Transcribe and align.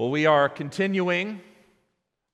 Well, 0.00 0.08
we 0.08 0.24
are 0.24 0.48
continuing 0.48 1.42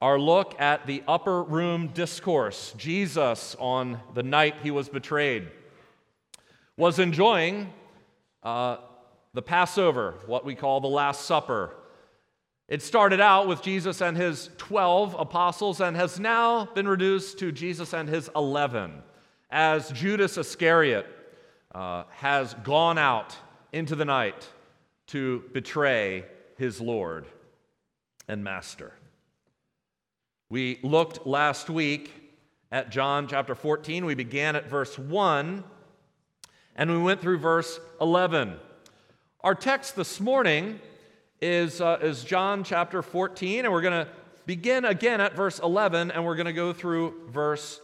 our 0.00 0.20
look 0.20 0.54
at 0.60 0.86
the 0.86 1.02
upper 1.08 1.42
room 1.42 1.88
discourse. 1.88 2.72
Jesus, 2.76 3.56
on 3.58 3.98
the 4.14 4.22
night 4.22 4.54
he 4.62 4.70
was 4.70 4.88
betrayed, 4.88 5.48
was 6.76 7.00
enjoying 7.00 7.72
uh, 8.44 8.76
the 9.34 9.42
Passover, 9.42 10.14
what 10.26 10.44
we 10.44 10.54
call 10.54 10.80
the 10.80 10.86
Last 10.86 11.22
Supper. 11.22 11.74
It 12.68 12.82
started 12.82 13.20
out 13.20 13.48
with 13.48 13.62
Jesus 13.62 14.00
and 14.00 14.16
his 14.16 14.48
12 14.58 15.16
apostles 15.18 15.80
and 15.80 15.96
has 15.96 16.20
now 16.20 16.66
been 16.66 16.86
reduced 16.86 17.40
to 17.40 17.50
Jesus 17.50 17.92
and 17.92 18.08
his 18.08 18.30
11 18.36 19.02
as 19.50 19.90
Judas 19.90 20.38
Iscariot 20.38 21.04
uh, 21.74 22.04
has 22.10 22.54
gone 22.62 22.96
out 22.96 23.36
into 23.72 23.96
the 23.96 24.04
night 24.04 24.48
to 25.08 25.42
betray 25.52 26.26
his 26.58 26.80
Lord 26.80 27.26
and 28.28 28.42
master. 28.42 28.92
We 30.48 30.78
looked 30.82 31.26
last 31.26 31.68
week 31.68 32.12
at 32.70 32.90
John 32.90 33.26
chapter 33.28 33.54
14. 33.54 34.04
We 34.04 34.14
began 34.14 34.56
at 34.56 34.68
verse 34.68 34.98
1 34.98 35.64
and 36.76 36.90
we 36.90 36.98
went 36.98 37.20
through 37.20 37.38
verse 37.38 37.80
11. 38.00 38.56
Our 39.40 39.54
text 39.54 39.96
this 39.96 40.20
morning 40.20 40.80
is, 41.40 41.80
uh, 41.80 41.98
is 42.02 42.24
John 42.24 42.64
chapter 42.64 43.02
14, 43.02 43.64
and 43.64 43.72
we're 43.72 43.82
going 43.82 44.04
to 44.04 44.10
begin 44.44 44.84
again 44.84 45.20
at 45.20 45.34
verse 45.34 45.58
11 45.58 46.10
and 46.10 46.24
we're 46.24 46.36
going 46.36 46.46
to 46.46 46.52
go 46.52 46.72
through 46.72 47.28
verse 47.28 47.80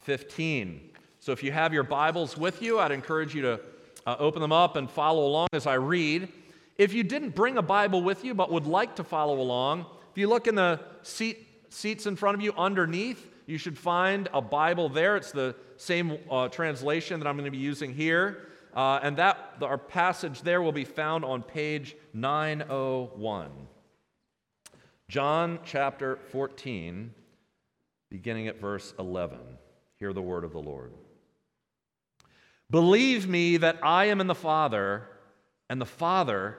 15. 0.00 0.90
So 1.20 1.32
if 1.32 1.42
you 1.42 1.52
have 1.52 1.74
your 1.74 1.82
Bibles 1.82 2.36
with 2.36 2.62
you, 2.62 2.78
I'd 2.78 2.92
encourage 2.92 3.34
you 3.34 3.42
to 3.42 3.60
uh, 4.06 4.16
open 4.18 4.40
them 4.40 4.52
up 4.52 4.76
and 4.76 4.90
follow 4.90 5.26
along 5.26 5.48
as 5.52 5.66
I 5.66 5.74
read. 5.74 6.32
If 6.78 6.94
you 6.94 7.02
didn't 7.02 7.34
bring 7.34 7.58
a 7.58 7.62
Bible 7.62 8.02
with 8.02 8.24
you 8.24 8.34
but 8.34 8.52
would 8.52 8.66
like 8.66 8.96
to 8.96 9.04
follow 9.04 9.40
along, 9.40 9.86
if 10.12 10.16
you 10.16 10.28
look 10.28 10.46
in 10.46 10.54
the 10.54 10.80
seat, 11.02 11.44
seats 11.70 12.06
in 12.06 12.14
front 12.14 12.36
of 12.36 12.40
you 12.40 12.52
underneath, 12.56 13.28
you 13.46 13.58
should 13.58 13.76
find 13.76 14.28
a 14.32 14.40
Bible 14.40 14.88
there. 14.88 15.16
It's 15.16 15.32
the 15.32 15.56
same 15.76 16.18
uh, 16.30 16.48
translation 16.48 17.18
that 17.18 17.26
I'm 17.26 17.34
going 17.34 17.46
to 17.46 17.50
be 17.50 17.58
using 17.58 17.92
here. 17.92 18.46
Uh, 18.74 19.00
and 19.02 19.16
that 19.16 19.54
our 19.60 19.78
passage 19.78 20.42
there 20.42 20.62
will 20.62 20.72
be 20.72 20.84
found 20.84 21.24
on 21.24 21.42
page 21.42 21.96
901. 22.12 23.50
John 25.08 25.58
chapter 25.64 26.16
14, 26.30 27.12
beginning 28.10 28.46
at 28.46 28.60
verse 28.60 28.94
11. 28.98 29.38
Hear 29.96 30.12
the 30.12 30.22
word 30.22 30.44
of 30.44 30.52
the 30.52 30.60
Lord. 30.60 30.92
Believe 32.70 33.26
me 33.26 33.56
that 33.56 33.78
I 33.82 34.04
am 34.04 34.20
in 34.20 34.26
the 34.26 34.34
Father, 34.34 35.08
and 35.70 35.80
the 35.80 35.86
Father 35.86 36.58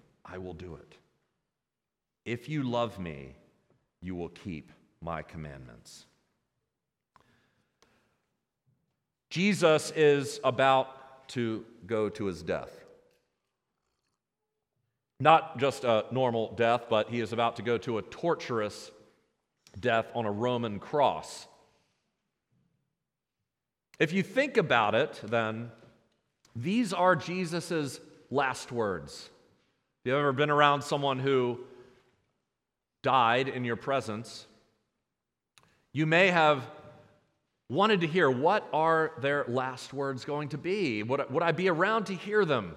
I 0.25 0.37
will 0.37 0.53
do 0.53 0.75
it. 0.75 0.97
If 2.25 2.47
you 2.47 2.63
love 2.63 2.99
me, 2.99 3.35
you 4.01 4.15
will 4.15 4.29
keep 4.29 4.71
my 5.01 5.21
commandments. 5.21 6.05
Jesus 9.29 9.91
is 9.95 10.39
about 10.43 11.29
to 11.29 11.65
go 11.87 12.09
to 12.09 12.25
his 12.25 12.43
death. 12.43 12.69
Not 15.19 15.57
just 15.57 15.83
a 15.83 16.05
normal 16.11 16.53
death, 16.55 16.85
but 16.89 17.09
he 17.09 17.19
is 17.21 17.31
about 17.31 17.55
to 17.57 17.61
go 17.61 17.77
to 17.79 17.97
a 17.97 18.01
torturous 18.01 18.91
death 19.79 20.07
on 20.13 20.25
a 20.25 20.31
Roman 20.31 20.79
cross. 20.79 21.47
If 23.99 24.13
you 24.13 24.23
think 24.23 24.57
about 24.57 24.95
it, 24.95 25.21
then 25.23 25.71
these 26.55 26.91
are 26.91 27.15
Jesus' 27.15 27.99
last 28.29 28.71
words. 28.71 29.29
Have 30.03 30.13
you've 30.13 30.19
ever 30.19 30.33
been 30.33 30.49
around 30.49 30.81
someone 30.81 31.19
who 31.19 31.59
died 33.03 33.47
in 33.47 33.63
your 33.63 33.75
presence? 33.75 34.47
You 35.93 36.07
may 36.07 36.29
have 36.29 36.67
wanted 37.69 38.01
to 38.01 38.07
hear 38.07 38.27
what 38.27 38.67
are 38.73 39.11
their 39.21 39.45
last 39.47 39.93
words 39.93 40.25
going 40.25 40.49
to 40.49 40.57
be? 40.57 41.03
Would, 41.03 41.31
would 41.31 41.43
I 41.43 41.51
be 41.51 41.69
around 41.69 42.05
to 42.05 42.15
hear 42.15 42.45
them? 42.45 42.73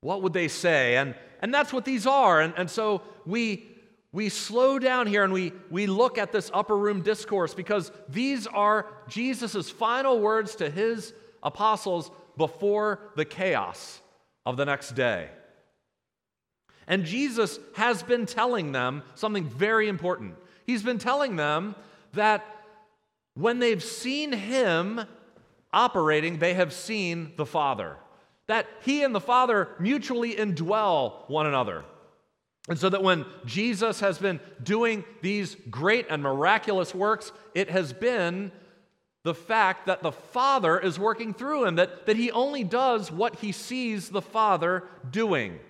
What 0.00 0.22
would 0.22 0.32
they 0.32 0.48
say? 0.48 0.96
And, 0.96 1.14
and 1.42 1.52
that's 1.52 1.74
what 1.74 1.84
these 1.84 2.06
are. 2.06 2.40
And, 2.40 2.54
and 2.56 2.70
so 2.70 3.02
we, 3.26 3.68
we 4.10 4.30
slow 4.30 4.78
down 4.78 5.06
here 5.06 5.24
and 5.24 5.34
we, 5.34 5.52
we 5.68 5.86
look 5.86 6.16
at 6.16 6.32
this 6.32 6.50
upper 6.54 6.78
room 6.78 7.02
discourse 7.02 7.52
because 7.52 7.92
these 8.08 8.46
are 8.46 8.86
Jesus' 9.08 9.68
final 9.68 10.18
words 10.18 10.54
to 10.54 10.70
his 10.70 11.12
apostles 11.42 12.10
before 12.38 13.10
the 13.14 13.26
chaos 13.26 14.00
of 14.46 14.56
the 14.56 14.64
next 14.64 14.92
day. 14.92 15.28
And 16.90 17.04
Jesus 17.04 17.60
has 17.76 18.02
been 18.02 18.26
telling 18.26 18.72
them 18.72 19.04
something 19.14 19.44
very 19.48 19.88
important. 19.88 20.34
He's 20.66 20.82
been 20.82 20.98
telling 20.98 21.36
them 21.36 21.76
that 22.14 22.44
when 23.34 23.60
they've 23.60 23.82
seen 23.82 24.32
him 24.32 25.00
operating, 25.72 26.40
they 26.40 26.54
have 26.54 26.72
seen 26.72 27.32
the 27.36 27.46
Father. 27.46 27.96
That 28.48 28.66
he 28.84 29.04
and 29.04 29.14
the 29.14 29.20
Father 29.20 29.68
mutually 29.78 30.34
indwell 30.34 31.28
one 31.30 31.46
another. 31.46 31.84
And 32.68 32.76
so 32.76 32.88
that 32.88 33.04
when 33.04 33.24
Jesus 33.46 34.00
has 34.00 34.18
been 34.18 34.40
doing 34.60 35.04
these 35.22 35.56
great 35.70 36.06
and 36.10 36.20
miraculous 36.20 36.92
works, 36.92 37.30
it 37.54 37.70
has 37.70 37.92
been 37.92 38.50
the 39.22 39.34
fact 39.34 39.86
that 39.86 40.02
the 40.02 40.10
Father 40.10 40.76
is 40.76 40.98
working 40.98 41.34
through 41.34 41.66
him, 41.66 41.76
that, 41.76 42.06
that 42.06 42.16
he 42.16 42.32
only 42.32 42.64
does 42.64 43.12
what 43.12 43.36
he 43.36 43.52
sees 43.52 44.08
the 44.08 44.20
Father 44.20 44.82
doing. 45.08 45.60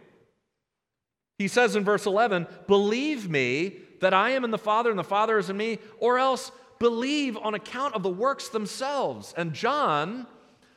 He 1.41 1.49
says 1.49 1.75
in 1.75 1.85
verse 1.85 2.05
11, 2.05 2.47
Believe 2.67 3.31
me 3.31 3.79
that 4.01 4.13
I 4.13 4.33
am 4.33 4.45
in 4.45 4.51
the 4.51 4.59
Father 4.59 4.91
and 4.91 4.99
the 4.99 5.03
Father 5.03 5.39
is 5.39 5.49
in 5.49 5.57
me, 5.57 5.79
or 5.99 6.19
else 6.19 6.53
believe 6.79 7.35
on 7.39 7.55
account 7.55 7.95
of 7.95 8.03
the 8.03 8.11
works 8.11 8.51
themselves. 8.51 9.33
And 9.39 9.55
John, 9.55 10.27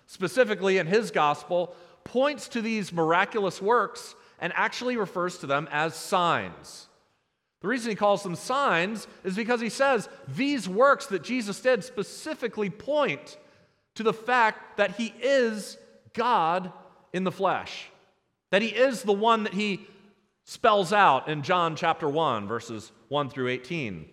specifically 0.07 0.77
in 0.77 0.87
his 0.87 1.11
gospel, 1.11 1.75
points 2.05 2.47
to 2.47 2.61
these 2.61 2.93
miraculous 2.93 3.61
works 3.61 4.15
and 4.39 4.53
actually 4.55 4.95
refers 4.95 5.37
to 5.39 5.47
them 5.47 5.67
as 5.69 5.95
signs. 5.95 6.87
The 7.59 7.67
reason 7.67 7.89
he 7.89 7.95
calls 7.97 8.23
them 8.23 8.37
signs 8.37 9.05
is 9.25 9.35
because 9.35 9.59
he 9.59 9.67
says 9.67 10.07
these 10.29 10.69
works 10.69 11.07
that 11.07 11.23
Jesus 11.23 11.59
did 11.59 11.83
specifically 11.83 12.69
point 12.69 13.37
to 13.95 14.03
the 14.03 14.13
fact 14.13 14.77
that 14.77 14.95
he 14.95 15.13
is 15.21 15.77
God 16.13 16.71
in 17.11 17.25
the 17.25 17.33
flesh, 17.33 17.89
that 18.51 18.61
he 18.61 18.69
is 18.69 19.03
the 19.03 19.11
one 19.11 19.43
that 19.43 19.53
he 19.53 19.87
spells 20.45 20.93
out 20.93 21.27
in 21.27 21.43
John 21.43 21.75
chapter 21.75 22.07
1, 22.07 22.47
verses 22.47 22.91
1 23.09 23.29
through 23.29 23.49
18. 23.49 24.09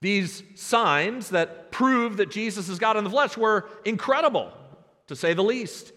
These 0.00 0.42
signs 0.54 1.30
that 1.30 1.70
prove 1.70 2.16
that 2.16 2.30
Jesus 2.30 2.68
is 2.68 2.78
God 2.78 2.96
in 2.96 3.04
the 3.04 3.10
flesh 3.10 3.36
were 3.36 3.68
incredible, 3.84 4.50
to 5.08 5.16
say 5.16 5.34
the 5.34 5.44
least. 5.44 5.92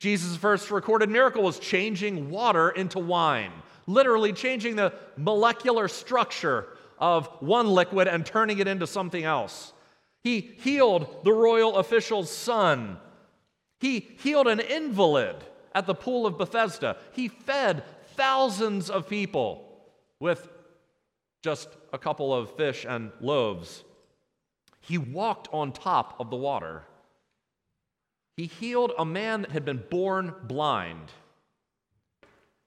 Jesus' 0.00 0.36
first 0.36 0.70
recorded 0.70 1.10
miracle 1.10 1.42
was 1.42 1.58
changing 1.58 2.30
water 2.30 2.70
into 2.70 2.98
wine 2.98 3.52
literally 3.86 4.32
changing 4.32 4.76
the 4.76 4.92
molecular 5.16 5.88
structure 5.88 6.66
of 6.98 7.26
one 7.40 7.68
liquid 7.68 8.08
and 8.08 8.24
turning 8.24 8.58
it 8.58 8.68
into 8.68 8.86
something 8.86 9.24
else. 9.24 9.72
He 10.22 10.40
healed 10.58 11.24
the 11.24 11.32
royal 11.32 11.76
official's 11.76 12.30
son. 12.30 12.98
He 13.80 14.00
healed 14.18 14.48
an 14.48 14.60
invalid 14.60 15.36
at 15.74 15.86
the 15.86 15.94
pool 15.94 16.26
of 16.26 16.38
Bethesda. 16.38 16.96
He 17.12 17.28
fed 17.28 17.84
thousands 18.16 18.90
of 18.90 19.08
people 19.08 19.62
with 20.20 20.48
just 21.42 21.68
a 21.92 21.98
couple 21.98 22.34
of 22.34 22.56
fish 22.56 22.84
and 22.88 23.12
loaves. 23.20 23.84
He 24.80 24.98
walked 24.98 25.48
on 25.52 25.72
top 25.72 26.16
of 26.18 26.30
the 26.30 26.36
water. 26.36 26.82
He 28.36 28.46
healed 28.46 28.92
a 28.98 29.04
man 29.04 29.42
that 29.42 29.52
had 29.52 29.64
been 29.64 29.82
born 29.90 30.34
blind. 30.44 31.10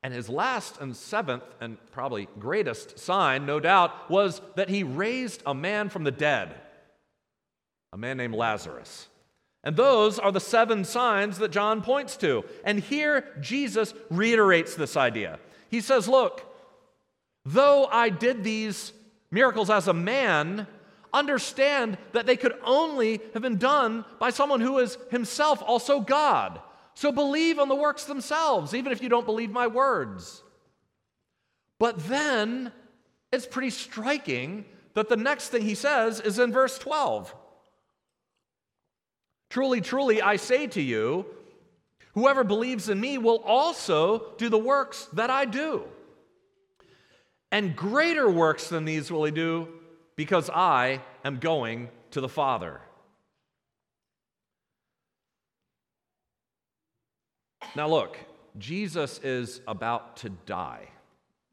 And 0.01 0.13
his 0.13 0.30
last 0.30 0.80
and 0.80 0.96
seventh, 0.96 1.44
and 1.60 1.78
probably 1.92 2.28
greatest 2.40 3.00
sign, 3.00 3.45
no 3.45 3.60
doubt, 3.60 4.10
was 4.10 4.42
that 4.56 4.69
he 4.69 4.84
raised 4.84 5.44
a 5.45 5.54
man 5.54 5.90
from 5.90 6.06
the 6.06 6.12
dead, 6.12 6.56
a 7.92 7.98
man 7.98 8.18
named 8.18 8.34
Lazarus. 8.34 9.07
And 9.64 9.76
those 9.76 10.20
are 10.20 10.32
the 10.32 10.40
seven 10.40 10.86
signs 10.86 11.38
that 11.40 11.52
John 11.52 11.82
points 11.82 12.16
to. 12.18 12.46
And 12.64 12.80
here 12.80 13.26
Jesus 13.42 13.94
reiterates 14.10 14.76
this 14.76 14.96
idea. 14.96 15.40
He 15.70 15.82
says, 15.82 16.08
Look, 16.08 16.46
though 17.46 17.86
I 17.86 18.10
did 18.10 18.44
these 18.44 18.94
miracles 19.32 19.70
as 19.70 19.88
a 19.88 19.94
man, 19.94 20.66
understand 21.14 21.98
that 22.14 22.26
they 22.26 22.38
could 22.38 22.54
only 22.64 23.22
have 23.34 23.42
been 23.42 23.58
done 23.58 24.06
by 24.20 24.30
someone 24.30 24.62
who 24.62 24.80
is 24.80 24.98
himself 25.12 25.62
also 25.66 26.00
God. 26.00 26.62
So 26.94 27.12
believe 27.12 27.60
on 27.60 27.70
the 27.70 27.76
works 27.76 28.06
themselves, 28.06 28.74
even 28.74 28.92
if 28.92 29.02
you 29.02 29.10
don't 29.10 29.26
believe 29.26 29.52
my 29.52 29.68
words. 29.68 30.44
But 31.80 32.08
then 32.08 32.72
it's 33.32 33.46
pretty 33.46 33.70
striking 33.70 34.66
that 34.94 35.10
the 35.10 35.18
next 35.18 35.50
thing 35.50 35.62
he 35.62 35.76
says 35.76 36.20
is 36.20 36.40
in 36.40 36.52
verse 36.52 36.78
12. 36.78 37.34
Truly, 39.50 39.81
truly, 39.81 40.22
I 40.22 40.36
say 40.36 40.68
to 40.68 40.81
you, 40.81 41.25
whoever 42.13 42.44
believes 42.44 42.90
in 42.90 43.00
me 43.00 43.18
will 43.18 43.42
also 43.44 44.34
do 44.38 44.50
the 44.50 44.57
works 44.57 45.07
that 45.13 45.30
I 45.30 45.46
do. 45.46 45.84
And 47.51 47.75
greater 47.75 48.30
works 48.30 48.69
than 48.69 48.86
these 48.86 49.12
will 49.12 49.24
he 49.24 49.31
do 49.31 49.68
because 50.16 50.50
I 50.50 51.01
am 51.25 51.40
going 51.40 51.90
to 52.12 52.22
the 52.22 52.30
Father. 52.30 52.81
Now, 57.75 57.88
look, 57.88 58.18
Jesus 58.57 59.19
is 59.19 59.62
about 59.68 60.18
to 60.18 60.30
die. 60.30 60.90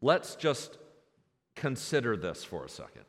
Let's 0.02 0.34
just 0.34 0.78
consider 1.54 2.16
this 2.16 2.44
for 2.44 2.64
a 2.64 2.68
second. 2.68 3.04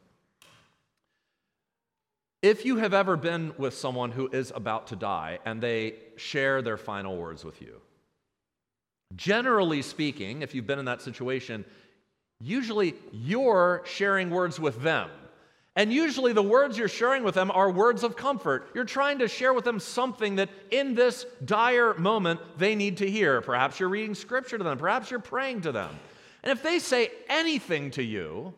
If 2.41 2.65
you 2.65 2.77
have 2.77 2.93
ever 2.93 3.17
been 3.17 3.53
with 3.57 3.73
someone 3.73 4.11
who 4.11 4.27
is 4.27 4.51
about 4.53 4.87
to 4.87 4.95
die 4.95 5.39
and 5.45 5.61
they 5.61 5.95
share 6.17 6.61
their 6.61 6.77
final 6.77 7.17
words 7.17 7.43
with 7.43 7.61
you, 7.61 7.81
generally 9.15 9.81
speaking, 9.81 10.43
if 10.43 10.53
you've 10.53 10.67
been 10.67 10.79
in 10.79 10.85
that 10.85 11.01
situation, 11.01 11.65
usually 12.39 12.93
you're 13.11 13.81
sharing 13.85 14.29
words 14.29 14.59
with 14.59 14.81
them. 14.83 15.09
And 15.75 15.93
usually 15.93 16.33
the 16.33 16.43
words 16.43 16.77
you're 16.77 16.87
sharing 16.87 17.23
with 17.23 17.35
them 17.35 17.51
are 17.51 17.71
words 17.71 18.03
of 18.03 18.15
comfort. 18.15 18.69
You're 18.73 18.83
trying 18.83 19.19
to 19.19 19.27
share 19.27 19.53
with 19.53 19.63
them 19.63 19.79
something 19.79 20.35
that 20.37 20.49
in 20.71 20.95
this 20.95 21.25
dire 21.45 21.93
moment 21.95 22.39
they 22.57 22.73
need 22.73 22.97
to 22.97 23.09
hear. 23.09 23.41
Perhaps 23.41 23.79
you're 23.79 23.89
reading 23.89 24.15
scripture 24.15 24.57
to 24.57 24.63
them, 24.63 24.77
perhaps 24.77 25.11
you're 25.11 25.19
praying 25.19 25.61
to 25.61 25.71
them. 25.71 25.95
And 26.43 26.51
if 26.51 26.63
they 26.63 26.79
say 26.79 27.11
anything 27.29 27.91
to 27.91 28.03
you, 28.03 28.53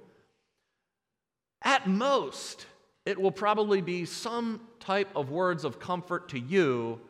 at 1.61 1.87
most, 1.87 2.65
it 3.09 3.19
will 3.19 3.31
probably 3.31 3.81
be 3.81 4.06
some 4.06 4.61
type 4.79 5.09
of 5.15 5.31
words 5.31 5.63
of 5.63 5.79
comfort 5.79 6.29
to 6.29 6.39
you, 6.39 7.01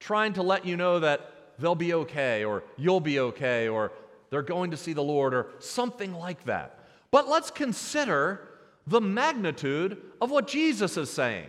trying 0.00 0.32
to 0.32 0.42
let 0.42 0.64
you 0.64 0.78
know 0.78 0.98
that 0.98 1.30
they'll 1.58 1.74
be 1.74 1.92
okay, 1.92 2.42
or 2.42 2.64
you'll 2.78 3.00
be 3.00 3.20
okay, 3.20 3.68
or 3.68 3.92
they're 4.30 4.40
going 4.40 4.70
to 4.70 4.78
see 4.78 4.94
the 4.94 5.02
Lord, 5.02 5.34
or 5.34 5.48
something 5.58 6.14
like 6.14 6.42
that. 6.44 6.78
But 7.10 7.28
let's 7.28 7.50
consider 7.50 8.48
the 8.86 9.02
magnitude 9.02 10.00
of 10.22 10.30
what 10.30 10.48
Jesus 10.48 10.96
is 10.96 11.10
saying. 11.10 11.48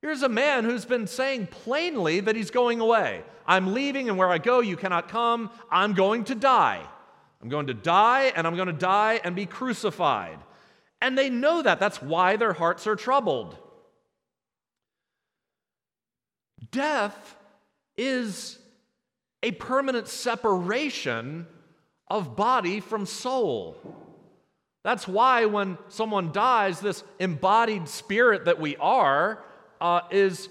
Here's 0.00 0.22
a 0.22 0.28
man 0.28 0.64
who's 0.64 0.84
been 0.84 1.08
saying 1.08 1.48
plainly 1.48 2.20
that 2.20 2.36
he's 2.36 2.52
going 2.52 2.78
away. 2.78 3.24
I'm 3.48 3.74
leaving, 3.74 4.08
and 4.08 4.16
where 4.16 4.28
I 4.28 4.38
go, 4.38 4.60
you 4.60 4.76
cannot 4.76 5.08
come. 5.08 5.50
I'm 5.72 5.94
going 5.94 6.22
to 6.24 6.36
die. 6.36 6.86
I'm 7.42 7.48
going 7.48 7.66
to 7.66 7.74
die, 7.74 8.32
and 8.36 8.46
I'm 8.46 8.54
going 8.54 8.68
to 8.68 8.72
die 8.72 9.20
and 9.24 9.34
be 9.34 9.46
crucified. 9.46 10.38
And 11.00 11.16
they 11.16 11.30
know 11.30 11.62
that. 11.62 11.78
That's 11.78 12.02
why 12.02 12.36
their 12.36 12.52
hearts 12.52 12.86
are 12.86 12.96
troubled. 12.96 13.56
Death 16.70 17.36
is 17.96 18.58
a 19.42 19.52
permanent 19.52 20.08
separation 20.08 21.46
of 22.08 22.36
body 22.36 22.80
from 22.80 23.06
soul. 23.06 23.76
That's 24.84 25.06
why 25.06 25.44
when 25.44 25.78
someone 25.88 26.32
dies, 26.32 26.80
this 26.80 27.04
embodied 27.18 27.88
spirit 27.88 28.46
that 28.46 28.60
we 28.60 28.76
are 28.76 29.44
uh, 29.80 30.00
is, 30.10 30.48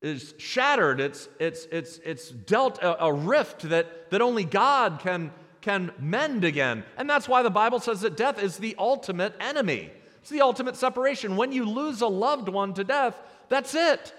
is 0.00 0.34
shattered. 0.38 1.00
It's, 1.00 1.28
it's, 1.40 1.66
it's, 1.72 1.98
it's 2.04 2.30
dealt 2.30 2.78
a, 2.78 3.04
a 3.04 3.12
rift 3.12 3.62
that, 3.62 4.10
that 4.10 4.20
only 4.20 4.44
God 4.44 5.00
can, 5.00 5.32
can 5.62 5.92
mend 5.98 6.44
again. 6.44 6.84
And 6.96 7.08
that's 7.08 7.28
why 7.28 7.42
the 7.42 7.50
Bible 7.50 7.80
says 7.80 8.02
that 8.02 8.16
death 8.16 8.42
is 8.42 8.58
the 8.58 8.74
ultimate 8.78 9.34
enemy. 9.40 9.90
It's 10.20 10.30
the 10.30 10.42
ultimate 10.42 10.76
separation. 10.76 11.36
When 11.36 11.52
you 11.52 11.64
lose 11.64 12.00
a 12.00 12.06
loved 12.06 12.48
one 12.48 12.74
to 12.74 12.84
death, 12.84 13.16
that's 13.48 13.74
it. 13.74 14.12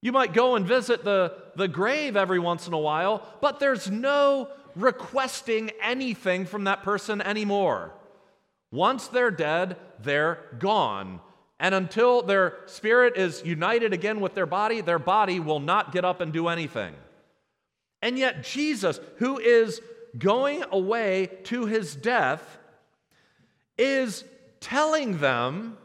You 0.00 0.12
might 0.12 0.32
go 0.32 0.56
and 0.56 0.66
visit 0.66 1.04
the, 1.04 1.34
the 1.56 1.68
grave 1.68 2.16
every 2.16 2.38
once 2.38 2.66
in 2.66 2.72
a 2.72 2.78
while, 2.78 3.26
but 3.40 3.60
there's 3.60 3.90
no 3.90 4.48
requesting 4.76 5.70
anything 5.82 6.46
from 6.46 6.64
that 6.64 6.82
person 6.82 7.20
anymore. 7.20 7.92
Once 8.70 9.08
they're 9.08 9.30
dead, 9.30 9.76
they're 10.00 10.38
gone. 10.58 11.20
And 11.58 11.74
until 11.74 12.22
their 12.22 12.58
spirit 12.66 13.16
is 13.16 13.42
united 13.44 13.92
again 13.92 14.20
with 14.20 14.34
their 14.34 14.46
body, 14.46 14.80
their 14.80 15.00
body 15.00 15.40
will 15.40 15.60
not 15.60 15.92
get 15.92 16.04
up 16.04 16.20
and 16.20 16.32
do 16.32 16.48
anything. 16.48 16.94
And 18.00 18.16
yet, 18.16 18.44
Jesus, 18.44 19.00
who 19.16 19.38
is 19.38 19.80
going 20.18 20.64
away 20.70 21.30
to 21.44 21.66
his 21.66 21.94
death, 21.94 22.58
is 23.76 24.24
telling 24.60 25.18
them 25.18 25.76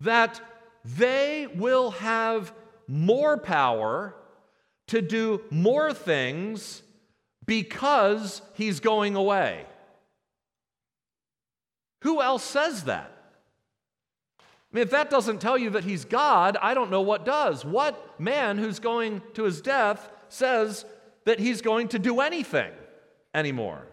that 0.00 0.40
they 0.84 1.46
will 1.46 1.90
have 1.90 2.52
more 2.86 3.36
power 3.36 4.14
to 4.86 5.02
do 5.02 5.42
more 5.50 5.92
things 5.92 6.82
because 7.44 8.42
he's 8.54 8.80
going 8.80 9.16
away. 9.16 9.64
Who 12.02 12.20
else 12.22 12.44
says 12.44 12.84
that? 12.84 13.10
I 14.40 14.76
mean, 14.76 14.82
if 14.82 14.90
that 14.90 15.10
doesn't 15.10 15.40
tell 15.40 15.56
you 15.56 15.70
that 15.70 15.84
he's 15.84 16.04
God, 16.04 16.56
I 16.60 16.74
don't 16.74 16.90
know 16.90 17.00
what 17.00 17.24
does. 17.24 17.64
What 17.64 18.20
man 18.20 18.58
who's 18.58 18.78
going 18.78 19.22
to 19.34 19.44
his 19.44 19.60
death 19.60 20.08
says 20.28 20.84
that 21.26 21.38
he's 21.38 21.60
going 21.60 21.88
to 21.88 21.98
do 21.98 22.20
anything 22.20 22.72
anymore? 23.34 23.86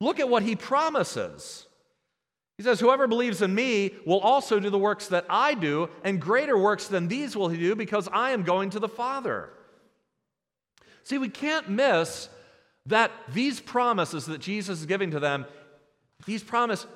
Look 0.00 0.20
at 0.20 0.28
what 0.28 0.42
he 0.42 0.54
promises. 0.54 1.66
He 2.58 2.64
says, 2.64 2.80
Whoever 2.80 3.06
believes 3.06 3.40
in 3.40 3.54
me 3.54 3.94
will 4.04 4.20
also 4.20 4.60
do 4.60 4.68
the 4.68 4.78
works 4.78 5.08
that 5.08 5.24
I 5.30 5.54
do, 5.54 5.88
and 6.04 6.20
greater 6.20 6.58
works 6.58 6.86
than 6.86 7.08
these 7.08 7.34
will 7.34 7.48
he 7.48 7.58
do, 7.58 7.74
because 7.74 8.08
I 8.12 8.32
am 8.32 8.42
going 8.42 8.70
to 8.70 8.80
the 8.80 8.88
Father. 8.88 9.50
See, 11.04 11.18
we 11.18 11.28
can't 11.28 11.68
miss 11.70 12.28
that 12.86 13.10
these 13.28 13.60
promises 13.60 14.26
that 14.26 14.40
Jesus 14.40 14.80
is 14.80 14.86
giving 14.86 15.12
to 15.12 15.20
them, 15.20 15.46
these 16.26 16.42
promises, 16.42 16.86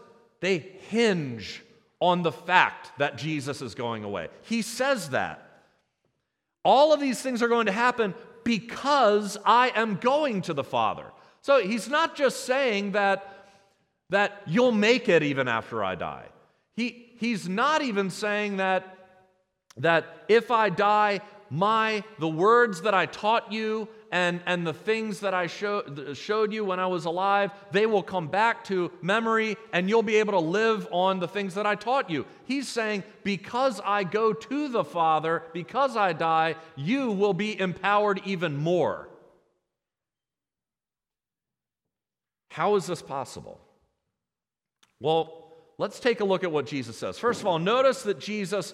they 0.40 0.58
hinge 0.58 1.62
on 2.00 2.22
the 2.22 2.32
fact 2.32 2.98
that 2.98 3.16
Jesus 3.16 3.62
is 3.62 3.74
going 3.74 4.04
away. 4.04 4.28
He 4.42 4.62
says 4.62 5.10
that. 5.10 5.42
All 6.64 6.92
of 6.92 7.00
these 7.00 7.22
things 7.22 7.42
are 7.42 7.48
going 7.48 7.66
to 7.66 7.72
happen 7.72 8.14
because 8.46 9.36
I 9.44 9.72
am 9.74 9.96
going 9.96 10.40
to 10.42 10.54
the 10.54 10.62
Father. 10.62 11.06
So 11.42 11.60
he's 11.60 11.88
not 11.88 12.14
just 12.14 12.44
saying 12.44 12.92
that, 12.92 13.48
that 14.10 14.40
you'll 14.46 14.70
make 14.70 15.08
it 15.08 15.24
even 15.24 15.48
after 15.48 15.82
I 15.82 15.96
die. 15.96 16.26
He, 16.76 17.10
he's 17.18 17.48
not 17.48 17.82
even 17.82 18.08
saying 18.08 18.58
that, 18.58 18.98
that 19.78 20.06
if 20.28 20.52
I 20.52 20.68
die, 20.68 21.22
my 21.50 22.04
the 22.18 22.28
words 22.28 22.82
that 22.82 22.94
I 22.94 23.06
taught 23.06 23.52
you 23.52 23.88
and, 24.10 24.40
and 24.46 24.66
the 24.66 24.72
things 24.72 25.20
that 25.20 25.34
I 25.34 25.46
show, 25.46 25.82
showed 26.14 26.52
you 26.52 26.64
when 26.64 26.80
I 26.80 26.86
was 26.86 27.04
alive, 27.04 27.50
they 27.72 27.86
will 27.86 28.02
come 28.02 28.28
back 28.28 28.64
to 28.64 28.90
memory 29.02 29.56
and 29.72 29.88
you'll 29.88 30.02
be 30.02 30.16
able 30.16 30.32
to 30.32 30.40
live 30.40 30.88
on 30.90 31.20
the 31.20 31.28
things 31.28 31.54
that 31.54 31.66
I 31.66 31.74
taught 31.74 32.08
you. 32.08 32.24
He's 32.44 32.68
saying, 32.68 33.02
because 33.24 33.80
I 33.84 34.04
go 34.04 34.32
to 34.32 34.68
the 34.68 34.84
Father, 34.84 35.42
because 35.52 35.96
I 35.96 36.12
die, 36.12 36.56
you 36.76 37.10
will 37.12 37.34
be 37.34 37.58
empowered 37.58 38.20
even 38.24 38.56
more. 38.56 39.08
How 42.50 42.76
is 42.76 42.86
this 42.86 43.02
possible? 43.02 43.60
Well, 44.98 45.52
let's 45.76 46.00
take 46.00 46.20
a 46.20 46.24
look 46.24 46.42
at 46.42 46.50
what 46.50 46.66
Jesus 46.66 46.96
says. 46.96 47.18
First 47.18 47.42
of 47.42 47.46
all, 47.46 47.58
notice 47.58 48.02
that 48.04 48.18
Jesus 48.18 48.72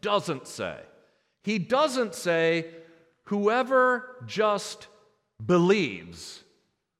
doesn't 0.00 0.46
say, 0.46 0.78
He 1.44 1.58
doesn't 1.58 2.14
say, 2.14 2.66
Whoever 3.28 4.16
just 4.26 4.88
believes 5.44 6.42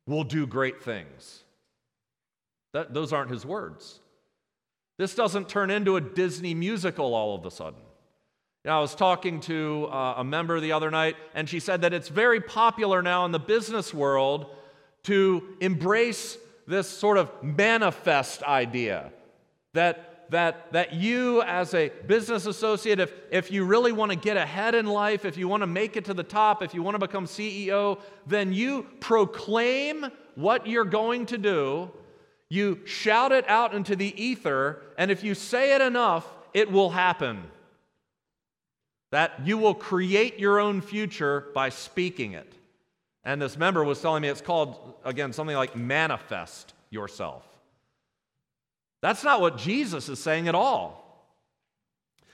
will 0.07 0.25
do 0.25 0.47
great 0.47 0.83
things. 0.83 1.43
That, 2.73 2.95
those 2.95 3.13
aren't 3.13 3.31
his 3.31 3.45
words. 3.45 4.01
This 4.99 5.15
doesn't 5.15 5.49
turn 5.49 5.71
into 5.71 5.97
a 5.97 6.01
Disney 6.01 6.55
musical 6.55 7.15
all 7.15 7.35
of 7.35 7.45
a 7.45 7.51
sudden. 7.51 7.81
I 8.67 8.81
was 8.81 8.95
talking 8.95 9.41
to 9.41 9.89
uh, 9.91 10.15
a 10.19 10.25
member 10.25 10.59
the 10.61 10.73
other 10.73 10.91
night, 10.91 11.17
and 11.35 11.49
she 11.49 11.61
said 11.61 11.83
that 11.83 11.93
it's 11.93 12.09
very 12.09 12.41
popular 12.41 13.03
now 13.03 13.27
in 13.27 13.33
the 13.33 13.39
business 13.39 13.93
world 13.93 14.47
to 15.05 15.43
embrace 15.61 16.39
this 16.67 16.89
sort 16.89 17.19
of 17.19 17.31
manifest 17.43 18.43
idea 18.43 19.13
that 19.75 20.14
that, 20.35 20.73
that 20.73 20.93
you, 20.93 21.43
as 21.43 21.75
a 21.75 21.91
business 22.09 22.47
associate, 22.47 22.99
if, 22.99 23.13
if 23.31 23.53
you 23.53 23.65
really 23.65 23.93
want 23.93 24.11
to 24.11 24.17
get 24.17 24.37
ahead 24.37 24.75
in 24.75 24.85
life, 24.85 25.25
if 25.25 25.37
you 25.37 25.47
want 25.47 25.63
to 25.63 25.67
make 25.69 25.97
it 25.97 26.07
to 26.07 26.13
the 26.13 26.25
top, 26.25 26.61
if 26.61 26.75
you 26.75 26.83
want 26.83 26.97
to 26.97 26.99
become 26.99 27.25
CEO, 27.25 28.01
then 28.27 28.53
you 28.53 28.85
proclaim 28.99 30.05
what 30.35 30.67
you're 30.67 30.85
going 30.85 31.25
to 31.27 31.39
do, 31.39 31.89
you 32.49 32.85
shout 32.85 33.31
it 33.31 33.49
out 33.49 33.75
into 33.75 33.95
the 33.95 34.13
ether, 34.21 34.83
and 34.99 35.13
if 35.13 35.23
you 35.23 35.37
say 35.37 35.77
it 35.77 35.81
enough, 35.81 36.29
it 36.53 36.69
will 36.69 36.91
happen. 36.91 37.45
That 39.13 39.47
you 39.47 39.57
will 39.57 39.75
create 39.75 40.41
your 40.41 40.59
own 40.59 40.81
future 40.81 41.47
by 41.55 41.69
speaking 41.69 42.33
it. 42.33 42.53
And 43.23 43.41
this 43.41 43.57
member 43.57 43.85
was 43.85 44.01
telling 44.01 44.23
me 44.23 44.31
it's 44.31 44.41
called, 44.41 44.95
again, 45.05 45.33
something 45.33 45.55
like 45.55 45.77
manifest 45.77 46.75
yourself. 46.91 47.54
That's 49.05 49.23
not 49.23 49.43
what 49.43 49.59
Jesus 49.59 50.09
is 50.09 50.19
saying 50.19 50.49
at 50.49 50.55
all. 50.55 51.29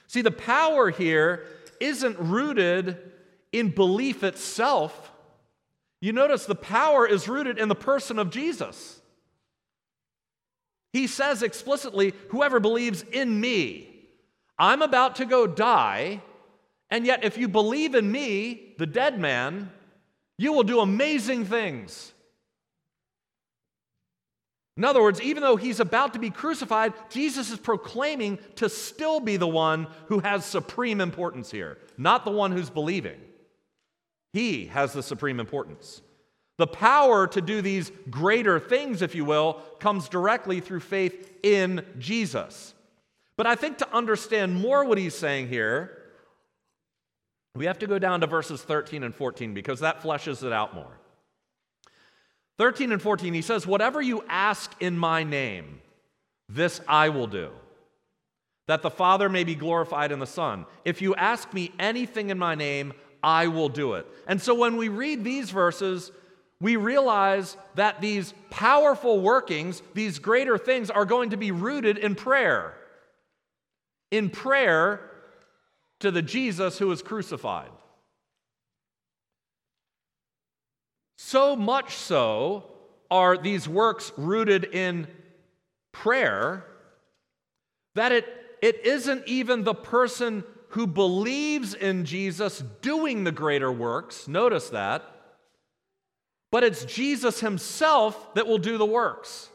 See, 0.06 0.22
the 0.22 0.30
power 0.30 0.88
here 0.90 1.44
isn't 1.80 2.16
rooted 2.20 2.96
in 3.50 3.70
belief 3.70 4.22
itself. 4.22 5.10
You 6.00 6.12
notice 6.12 6.46
the 6.46 6.54
power 6.54 7.08
is 7.08 7.26
rooted 7.26 7.58
in 7.58 7.66
the 7.66 7.74
person 7.74 8.20
of 8.20 8.30
Jesus. 8.30 9.00
He 10.92 11.08
says 11.08 11.42
explicitly, 11.42 12.14
Whoever 12.28 12.60
believes 12.60 13.02
in 13.02 13.40
me, 13.40 14.06
I'm 14.56 14.80
about 14.80 15.16
to 15.16 15.24
go 15.24 15.48
die, 15.48 16.22
and 16.88 17.04
yet 17.04 17.24
if 17.24 17.36
you 17.36 17.48
believe 17.48 17.96
in 17.96 18.12
me, 18.12 18.74
the 18.78 18.86
dead 18.86 19.18
man, 19.18 19.72
you 20.38 20.52
will 20.52 20.62
do 20.62 20.78
amazing 20.78 21.46
things. 21.46 22.12
In 24.80 24.84
other 24.84 25.02
words, 25.02 25.20
even 25.20 25.42
though 25.42 25.56
he's 25.56 25.78
about 25.78 26.14
to 26.14 26.18
be 26.18 26.30
crucified, 26.30 26.94
Jesus 27.10 27.50
is 27.50 27.58
proclaiming 27.58 28.38
to 28.54 28.70
still 28.70 29.20
be 29.20 29.36
the 29.36 29.46
one 29.46 29.86
who 30.06 30.20
has 30.20 30.42
supreme 30.42 31.02
importance 31.02 31.50
here, 31.50 31.76
not 31.98 32.24
the 32.24 32.30
one 32.30 32.50
who's 32.50 32.70
believing. 32.70 33.20
He 34.32 34.68
has 34.68 34.94
the 34.94 35.02
supreme 35.02 35.38
importance. 35.38 36.00
The 36.56 36.66
power 36.66 37.26
to 37.26 37.42
do 37.42 37.60
these 37.60 37.92
greater 38.08 38.58
things, 38.58 39.02
if 39.02 39.14
you 39.14 39.26
will, 39.26 39.60
comes 39.80 40.08
directly 40.08 40.60
through 40.60 40.80
faith 40.80 41.30
in 41.42 41.84
Jesus. 41.98 42.72
But 43.36 43.46
I 43.46 43.56
think 43.56 43.76
to 43.78 43.94
understand 43.94 44.54
more 44.54 44.86
what 44.86 44.96
he's 44.96 45.14
saying 45.14 45.48
here, 45.48 45.94
we 47.54 47.66
have 47.66 47.80
to 47.80 47.86
go 47.86 47.98
down 47.98 48.22
to 48.22 48.26
verses 48.26 48.62
13 48.62 49.02
and 49.02 49.14
14 49.14 49.52
because 49.52 49.80
that 49.80 50.00
fleshes 50.00 50.42
it 50.42 50.54
out 50.54 50.74
more. 50.74 50.99
13 52.60 52.92
and 52.92 53.00
14, 53.00 53.32
he 53.32 53.40
says, 53.40 53.66
Whatever 53.66 54.02
you 54.02 54.22
ask 54.28 54.70
in 54.80 54.98
my 54.98 55.24
name, 55.24 55.80
this 56.46 56.78
I 56.86 57.08
will 57.08 57.26
do, 57.26 57.52
that 58.68 58.82
the 58.82 58.90
Father 58.90 59.30
may 59.30 59.44
be 59.44 59.54
glorified 59.54 60.12
in 60.12 60.18
the 60.18 60.26
Son. 60.26 60.66
If 60.84 61.00
you 61.00 61.14
ask 61.14 61.54
me 61.54 61.72
anything 61.78 62.28
in 62.28 62.36
my 62.36 62.54
name, 62.54 62.92
I 63.22 63.46
will 63.46 63.70
do 63.70 63.94
it. 63.94 64.06
And 64.26 64.42
so 64.42 64.54
when 64.54 64.76
we 64.76 64.88
read 64.88 65.24
these 65.24 65.48
verses, 65.50 66.12
we 66.60 66.76
realize 66.76 67.56
that 67.76 68.02
these 68.02 68.34
powerful 68.50 69.22
workings, 69.22 69.80
these 69.94 70.18
greater 70.18 70.58
things, 70.58 70.90
are 70.90 71.06
going 71.06 71.30
to 71.30 71.38
be 71.38 71.52
rooted 71.52 71.96
in 71.96 72.14
prayer. 72.14 72.74
In 74.10 74.28
prayer 74.28 75.00
to 76.00 76.10
the 76.10 76.20
Jesus 76.20 76.76
who 76.76 76.88
was 76.88 77.00
crucified. 77.00 77.70
So 81.22 81.54
much 81.54 81.94
so 81.96 82.64
are 83.10 83.36
these 83.36 83.68
works 83.68 84.10
rooted 84.16 84.64
in 84.64 85.06
prayer 85.92 86.64
that 87.94 88.10
it, 88.10 88.24
it 88.62 88.86
isn't 88.86 89.28
even 89.28 89.62
the 89.62 89.74
person 89.74 90.44
who 90.70 90.86
believes 90.86 91.74
in 91.74 92.06
Jesus 92.06 92.64
doing 92.80 93.24
the 93.24 93.32
greater 93.32 93.70
works. 93.70 94.28
Notice 94.28 94.70
that. 94.70 95.04
But 96.50 96.64
it's 96.64 96.86
Jesus 96.86 97.40
himself 97.40 98.34
that 98.34 98.46
will 98.46 98.58
do 98.58 98.78
the 98.78 98.86
works. 98.86 99.50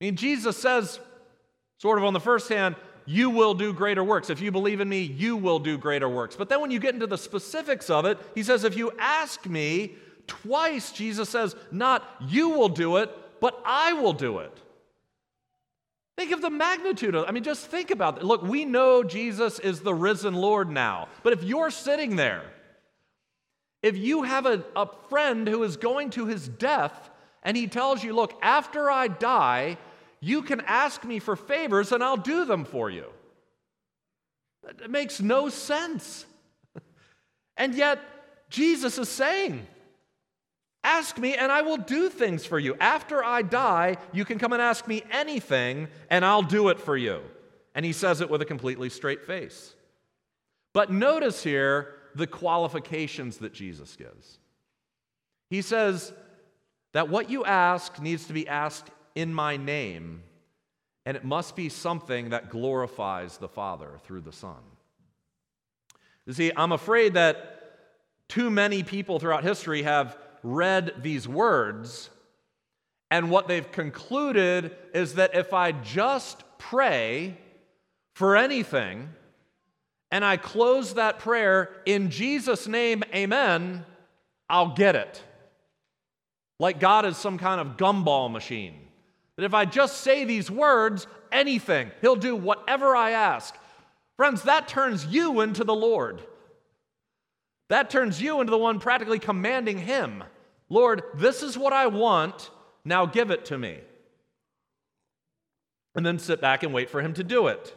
I 0.00 0.04
mean, 0.04 0.14
Jesus 0.14 0.56
says, 0.56 1.00
sort 1.78 1.98
of 1.98 2.04
on 2.04 2.12
the 2.12 2.20
first 2.20 2.48
hand, 2.48 2.76
you 3.06 3.28
will 3.28 3.54
do 3.54 3.72
greater 3.72 4.04
works. 4.04 4.30
If 4.30 4.40
you 4.40 4.52
believe 4.52 4.80
in 4.80 4.88
me, 4.88 5.02
you 5.02 5.36
will 5.36 5.58
do 5.58 5.76
greater 5.76 6.08
works. 6.08 6.36
But 6.36 6.48
then 6.48 6.60
when 6.60 6.70
you 6.70 6.78
get 6.78 6.94
into 6.94 7.08
the 7.08 7.18
specifics 7.18 7.90
of 7.90 8.04
it, 8.04 8.18
he 8.36 8.44
says, 8.44 8.62
If 8.62 8.76
you 8.76 8.92
ask 9.00 9.44
me, 9.46 9.96
twice 10.26 10.92
Jesus 10.92 11.28
says, 11.28 11.56
Not 11.70 12.04
you 12.20 12.50
will 12.50 12.68
do 12.68 12.98
it, 12.98 13.10
but 13.40 13.60
I 13.64 13.92
will 13.94 14.12
do 14.12 14.38
it. 14.38 14.56
Think 16.16 16.32
of 16.32 16.42
the 16.42 16.50
magnitude 16.50 17.14
of 17.14 17.24
it. 17.24 17.28
I 17.28 17.32
mean, 17.32 17.42
just 17.42 17.66
think 17.66 17.90
about 17.90 18.18
it. 18.18 18.24
Look, 18.24 18.42
we 18.42 18.64
know 18.64 19.02
Jesus 19.02 19.58
is 19.58 19.80
the 19.80 19.94
risen 19.94 20.34
Lord 20.34 20.70
now. 20.70 21.08
But 21.22 21.32
if 21.32 21.42
you're 21.42 21.70
sitting 21.70 22.16
there, 22.16 22.44
if 23.82 23.96
you 23.96 24.22
have 24.22 24.46
a, 24.46 24.64
a 24.76 24.88
friend 25.08 25.46
who 25.48 25.62
is 25.64 25.76
going 25.76 26.10
to 26.10 26.26
his 26.26 26.48
death 26.48 27.10
and 27.42 27.56
he 27.56 27.66
tells 27.66 28.02
you, 28.02 28.14
Look, 28.14 28.38
after 28.42 28.90
I 28.90 29.08
die, 29.08 29.76
you 30.20 30.42
can 30.42 30.62
ask 30.62 31.04
me 31.04 31.18
for 31.18 31.36
favors 31.36 31.92
and 31.92 32.02
I'll 32.02 32.16
do 32.16 32.44
them 32.44 32.64
for 32.64 32.88
you. 32.88 33.06
It 34.82 34.90
makes 34.90 35.20
no 35.20 35.48
sense. 35.48 36.26
And 37.56 37.72
yet, 37.76 38.00
Jesus 38.50 38.98
is 38.98 39.08
saying, 39.08 39.64
Ask 40.84 41.18
me 41.18 41.34
and 41.34 41.50
I 41.50 41.62
will 41.62 41.78
do 41.78 42.10
things 42.10 42.44
for 42.44 42.58
you. 42.58 42.76
After 42.78 43.24
I 43.24 43.40
die, 43.42 43.96
you 44.12 44.26
can 44.26 44.38
come 44.38 44.52
and 44.52 44.60
ask 44.60 44.86
me 44.86 45.02
anything 45.10 45.88
and 46.10 46.24
I'll 46.24 46.42
do 46.42 46.68
it 46.68 46.78
for 46.78 46.96
you. 46.96 47.22
And 47.74 47.84
he 47.84 47.92
says 47.92 48.20
it 48.20 48.30
with 48.30 48.42
a 48.42 48.44
completely 48.44 48.90
straight 48.90 49.24
face. 49.24 49.74
But 50.74 50.92
notice 50.92 51.42
here 51.42 51.94
the 52.14 52.26
qualifications 52.26 53.38
that 53.38 53.54
Jesus 53.54 53.96
gives. 53.96 54.38
He 55.50 55.62
says 55.62 56.12
that 56.92 57.08
what 57.08 57.30
you 57.30 57.44
ask 57.44 58.00
needs 58.00 58.26
to 58.26 58.32
be 58.32 58.46
asked 58.46 58.90
in 59.14 59.32
my 59.32 59.56
name, 59.56 60.22
and 61.06 61.16
it 61.16 61.24
must 61.24 61.56
be 61.56 61.68
something 61.68 62.30
that 62.30 62.50
glorifies 62.50 63.38
the 63.38 63.48
Father 63.48 63.98
through 64.04 64.22
the 64.22 64.32
Son. 64.32 64.62
You 66.26 66.32
see, 66.32 66.52
I'm 66.56 66.72
afraid 66.72 67.14
that 67.14 67.54
too 68.28 68.50
many 68.50 68.82
people 68.82 69.18
throughout 69.18 69.44
history 69.44 69.82
have 69.82 70.16
read 70.44 70.94
these 71.02 71.26
words, 71.26 72.10
and 73.10 73.30
what 73.30 73.48
they've 73.48 73.70
concluded 73.72 74.76
is 74.92 75.14
that 75.14 75.34
if 75.34 75.52
I 75.52 75.72
just 75.72 76.44
pray 76.58 77.36
for 78.14 78.36
anything, 78.36 79.08
and 80.10 80.24
I 80.24 80.36
close 80.36 80.94
that 80.94 81.18
prayer 81.18 81.70
in 81.86 82.10
Jesus' 82.10 82.68
name, 82.68 83.02
amen, 83.12 83.84
I'll 84.48 84.74
get 84.74 84.94
it. 84.94 85.22
Like 86.60 86.78
God 86.78 87.04
is 87.04 87.16
some 87.16 87.38
kind 87.38 87.60
of 87.60 87.76
gumball 87.76 88.30
machine. 88.30 88.74
That 89.36 89.44
if 89.44 89.54
I 89.54 89.64
just 89.64 90.02
say 90.02 90.24
these 90.24 90.50
words, 90.50 91.08
anything, 91.32 91.90
He'll 92.00 92.14
do 92.14 92.36
whatever 92.36 92.94
I 92.94 93.10
ask. 93.10 93.56
Friends, 94.16 94.42
that 94.42 94.68
turns 94.68 95.06
you 95.06 95.40
into 95.40 95.64
the 95.64 95.74
Lord. 95.74 96.22
That 97.70 97.90
turns 97.90 98.22
you 98.22 98.40
into 98.40 98.52
the 98.52 98.58
one 98.58 98.78
practically 98.78 99.18
commanding 99.18 99.78
Him 99.78 100.22
Lord, 100.68 101.02
this 101.14 101.42
is 101.42 101.58
what 101.58 101.72
I 101.72 101.86
want, 101.86 102.50
now 102.84 103.06
give 103.06 103.30
it 103.30 103.44
to 103.46 103.58
me. 103.58 103.78
And 105.94 106.04
then 106.04 106.18
sit 106.18 106.40
back 106.40 106.62
and 106.62 106.74
wait 106.74 106.90
for 106.90 107.00
Him 107.00 107.14
to 107.14 107.24
do 107.24 107.46
it. 107.46 107.74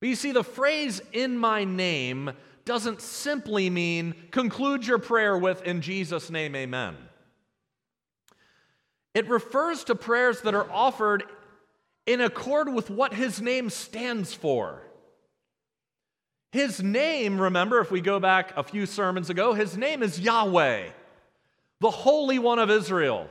But 0.00 0.08
you 0.08 0.16
see, 0.16 0.32
the 0.32 0.44
phrase 0.44 1.00
in 1.12 1.38
my 1.38 1.64
name 1.64 2.32
doesn't 2.64 3.00
simply 3.00 3.70
mean 3.70 4.14
conclude 4.30 4.86
your 4.86 4.98
prayer 4.98 5.36
with 5.36 5.62
in 5.62 5.80
Jesus' 5.80 6.30
name, 6.30 6.54
amen. 6.56 6.96
It 9.14 9.28
refers 9.28 9.84
to 9.84 9.94
prayers 9.94 10.40
that 10.40 10.54
are 10.54 10.70
offered 10.70 11.24
in 12.06 12.20
accord 12.20 12.72
with 12.72 12.90
what 12.90 13.14
his 13.14 13.40
name 13.40 13.70
stands 13.70 14.34
for. 14.34 14.82
His 16.52 16.82
name, 16.82 17.40
remember, 17.40 17.80
if 17.80 17.90
we 17.90 18.00
go 18.00 18.20
back 18.20 18.56
a 18.56 18.62
few 18.62 18.86
sermons 18.86 19.30
ago, 19.30 19.54
his 19.54 19.76
name 19.76 20.02
is 20.02 20.20
Yahweh, 20.20 20.88
the 21.84 21.90
Holy 21.90 22.38
One 22.38 22.58
of 22.58 22.70
Israel. 22.70 23.28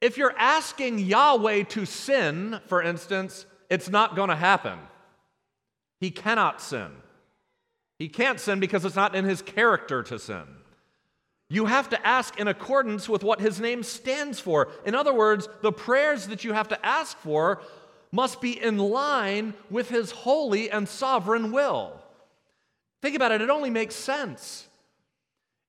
If 0.00 0.16
you're 0.16 0.34
asking 0.38 0.98
Yahweh 0.98 1.64
to 1.64 1.84
sin, 1.84 2.58
for 2.68 2.80
instance, 2.80 3.44
it's 3.68 3.90
not 3.90 4.16
going 4.16 4.30
to 4.30 4.34
happen. 4.34 4.78
He 6.00 6.10
cannot 6.10 6.62
sin. 6.62 6.88
He 7.98 8.08
can't 8.08 8.40
sin 8.40 8.60
because 8.60 8.86
it's 8.86 8.96
not 8.96 9.14
in 9.14 9.26
his 9.26 9.42
character 9.42 10.02
to 10.04 10.18
sin. 10.18 10.44
You 11.50 11.66
have 11.66 11.90
to 11.90 12.06
ask 12.06 12.40
in 12.40 12.48
accordance 12.48 13.10
with 13.10 13.22
what 13.22 13.42
his 13.42 13.60
name 13.60 13.82
stands 13.82 14.40
for. 14.40 14.68
In 14.86 14.94
other 14.94 15.12
words, 15.12 15.50
the 15.60 15.72
prayers 15.72 16.28
that 16.28 16.44
you 16.44 16.54
have 16.54 16.68
to 16.68 16.86
ask 16.86 17.18
for 17.18 17.60
must 18.10 18.40
be 18.40 18.58
in 18.58 18.78
line 18.78 19.52
with 19.68 19.90
his 19.90 20.12
holy 20.12 20.70
and 20.70 20.88
sovereign 20.88 21.52
will. 21.52 21.92
Think 23.02 23.16
about 23.16 23.32
it, 23.32 23.42
it 23.42 23.50
only 23.50 23.68
makes 23.68 23.94
sense. 23.94 24.65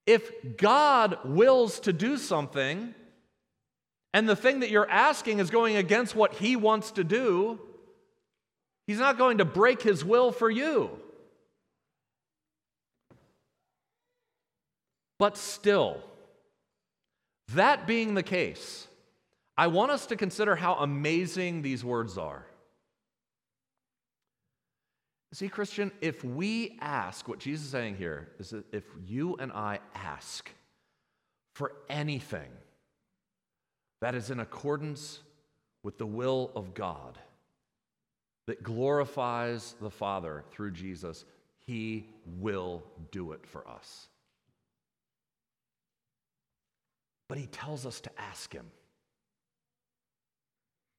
If 0.07 0.57
God 0.57 1.19
wills 1.25 1.81
to 1.81 1.93
do 1.93 2.17
something, 2.17 2.95
and 4.13 4.27
the 4.27 4.35
thing 4.35 4.61
that 4.61 4.71
you're 4.71 4.89
asking 4.89 5.39
is 5.39 5.51
going 5.51 5.75
against 5.75 6.15
what 6.15 6.33
he 6.33 6.55
wants 6.55 6.91
to 6.91 7.03
do, 7.03 7.59
he's 8.87 8.99
not 8.99 9.19
going 9.19 9.37
to 9.39 9.45
break 9.45 9.81
his 9.81 10.03
will 10.03 10.31
for 10.31 10.49
you. 10.49 10.89
But 15.19 15.37
still, 15.37 16.01
That 17.53 17.87
being 17.87 18.13
the 18.13 18.23
case, 18.23 18.87
I 19.57 19.67
want 19.67 19.91
us 19.91 20.05
to 20.07 20.15
consider 20.15 20.55
how 20.55 20.75
amazing 20.75 21.61
these 21.61 21.83
words 21.83 22.17
are. 22.17 22.45
See, 25.34 25.50
Christian, 25.50 25.91
if 26.01 26.24
we 26.24 26.77
ask, 26.79 27.27
what 27.27 27.39
Jesus 27.39 27.65
is 27.65 27.72
saying 27.72 27.98
here 27.98 28.29
is 28.39 28.51
that 28.51 28.65
if 28.74 28.86
you 29.05 29.36
and 29.36 29.51
I 29.51 29.79
ask 29.93 30.50
for 31.53 31.74
anything 31.89 32.50
that 34.01 34.15
is 34.15 34.29
in 34.29 34.39
accordance 34.39 35.19
with 35.84 35.98
the 35.98 36.05
will 36.05 36.51
of 36.55 36.74
God, 36.74 37.17
that 38.48 38.63
glorifies 38.63 39.75
the 39.81 39.89
Father 39.89 40.46
through 40.51 40.72
Jesus, 40.72 41.25
He 41.65 42.07
will 42.39 42.84
do 43.12 43.34
it 43.34 43.46
for 43.46 43.67
us. 43.67 44.07
But 47.27 47.38
He 47.38 47.48
tells 47.48 47.86
us 47.86 48.00
to 48.01 48.12
ask 48.17 48.53
Him. 48.53 48.67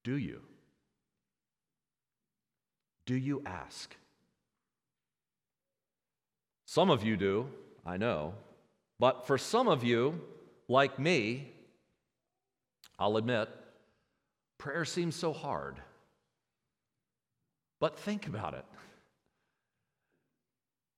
Do 0.05 0.17
you? 0.19 0.43
Do 3.07 3.17
you 3.17 3.43
ask? 3.47 3.97
Some 6.69 6.91
of 6.91 7.03
you 7.03 7.17
do, 7.17 7.49
I 7.87 7.97
know. 7.97 8.35
But 8.99 9.27
for 9.27 9.39
some 9.39 9.69
of 9.69 9.85
you, 9.85 10.21
like 10.69 10.99
me, 10.99 11.51
I'll 12.99 13.17
admit, 13.17 13.49
prayer 14.59 14.85
seems 14.85 15.17
so 15.17 15.33
hard. 15.33 15.81
But 17.81 17.99
think 17.99 18.27
about 18.27 18.53
it. 18.53 18.67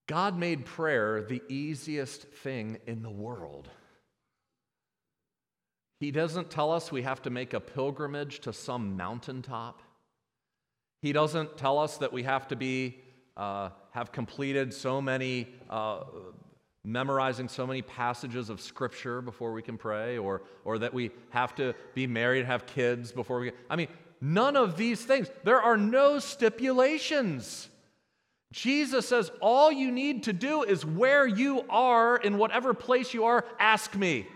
God 0.09 0.37
made 0.37 0.65
prayer 0.67 1.23
the 1.23 1.41
easiest 1.49 2.23
thing 2.23 2.79
in 2.89 3.03
the 3.03 3.09
world. 3.09 3.69
He 6.01 6.11
doesn't 6.11 6.51
tell 6.51 6.73
us 6.73 6.91
we 6.91 7.03
have 7.03 7.23
to 7.23 7.31
make 7.31 7.55
a 7.55 7.61
pilgrimage 7.61 8.41
to 8.41 8.53
some 8.53 8.97
mountaintop. 8.97 9.83
He 11.01 11.13
doesn't 11.13 11.57
tell 11.57 11.79
us 11.79 11.99
that 11.99 12.13
we 12.13 12.25
have 12.25 12.49
to 12.49 12.57
be 12.57 12.99
uh, 13.37 13.71
have 13.93 14.13
completed 14.13 14.73
so 14.73 15.01
many, 15.01 15.49
uh, 15.69 16.01
memorizing 16.85 17.49
so 17.49 17.67
many 17.67 17.83
passages 17.83 18.51
of 18.51 18.61
Scripture 18.61 19.21
before 19.21 19.53
we 19.53 19.63
can 19.63 19.77
pray, 19.79 20.19
or, 20.19 20.43
or 20.65 20.79
that 20.79 20.93
we 20.93 21.11
have 21.31 21.55
to 21.57 21.75
be 21.95 22.07
married, 22.07 22.45
have 22.45 22.67
kids 22.67 23.13
before 23.13 23.41
we. 23.41 23.53
I 23.69 23.77
mean, 23.77 23.89
none 24.21 24.57
of 24.57 24.77
these 24.77 25.05
things. 25.05 25.31
There 25.45 25.61
are 25.61 25.77
no 25.77 26.19
stipulations. 26.19 27.69
Jesus 28.53 29.07
says, 29.07 29.31
all 29.41 29.71
you 29.71 29.93
need 29.93 30.25
to 30.25 30.33
do 30.33 30.65
is 30.65 30.85
where 30.85 31.27
you 31.27 31.65
are, 31.71 32.17
in 32.17 32.37
whatever 32.37 32.75
place 32.75 33.15
you 33.15 33.25
are, 33.25 33.45
ask 33.59 33.95
me. 33.95 34.27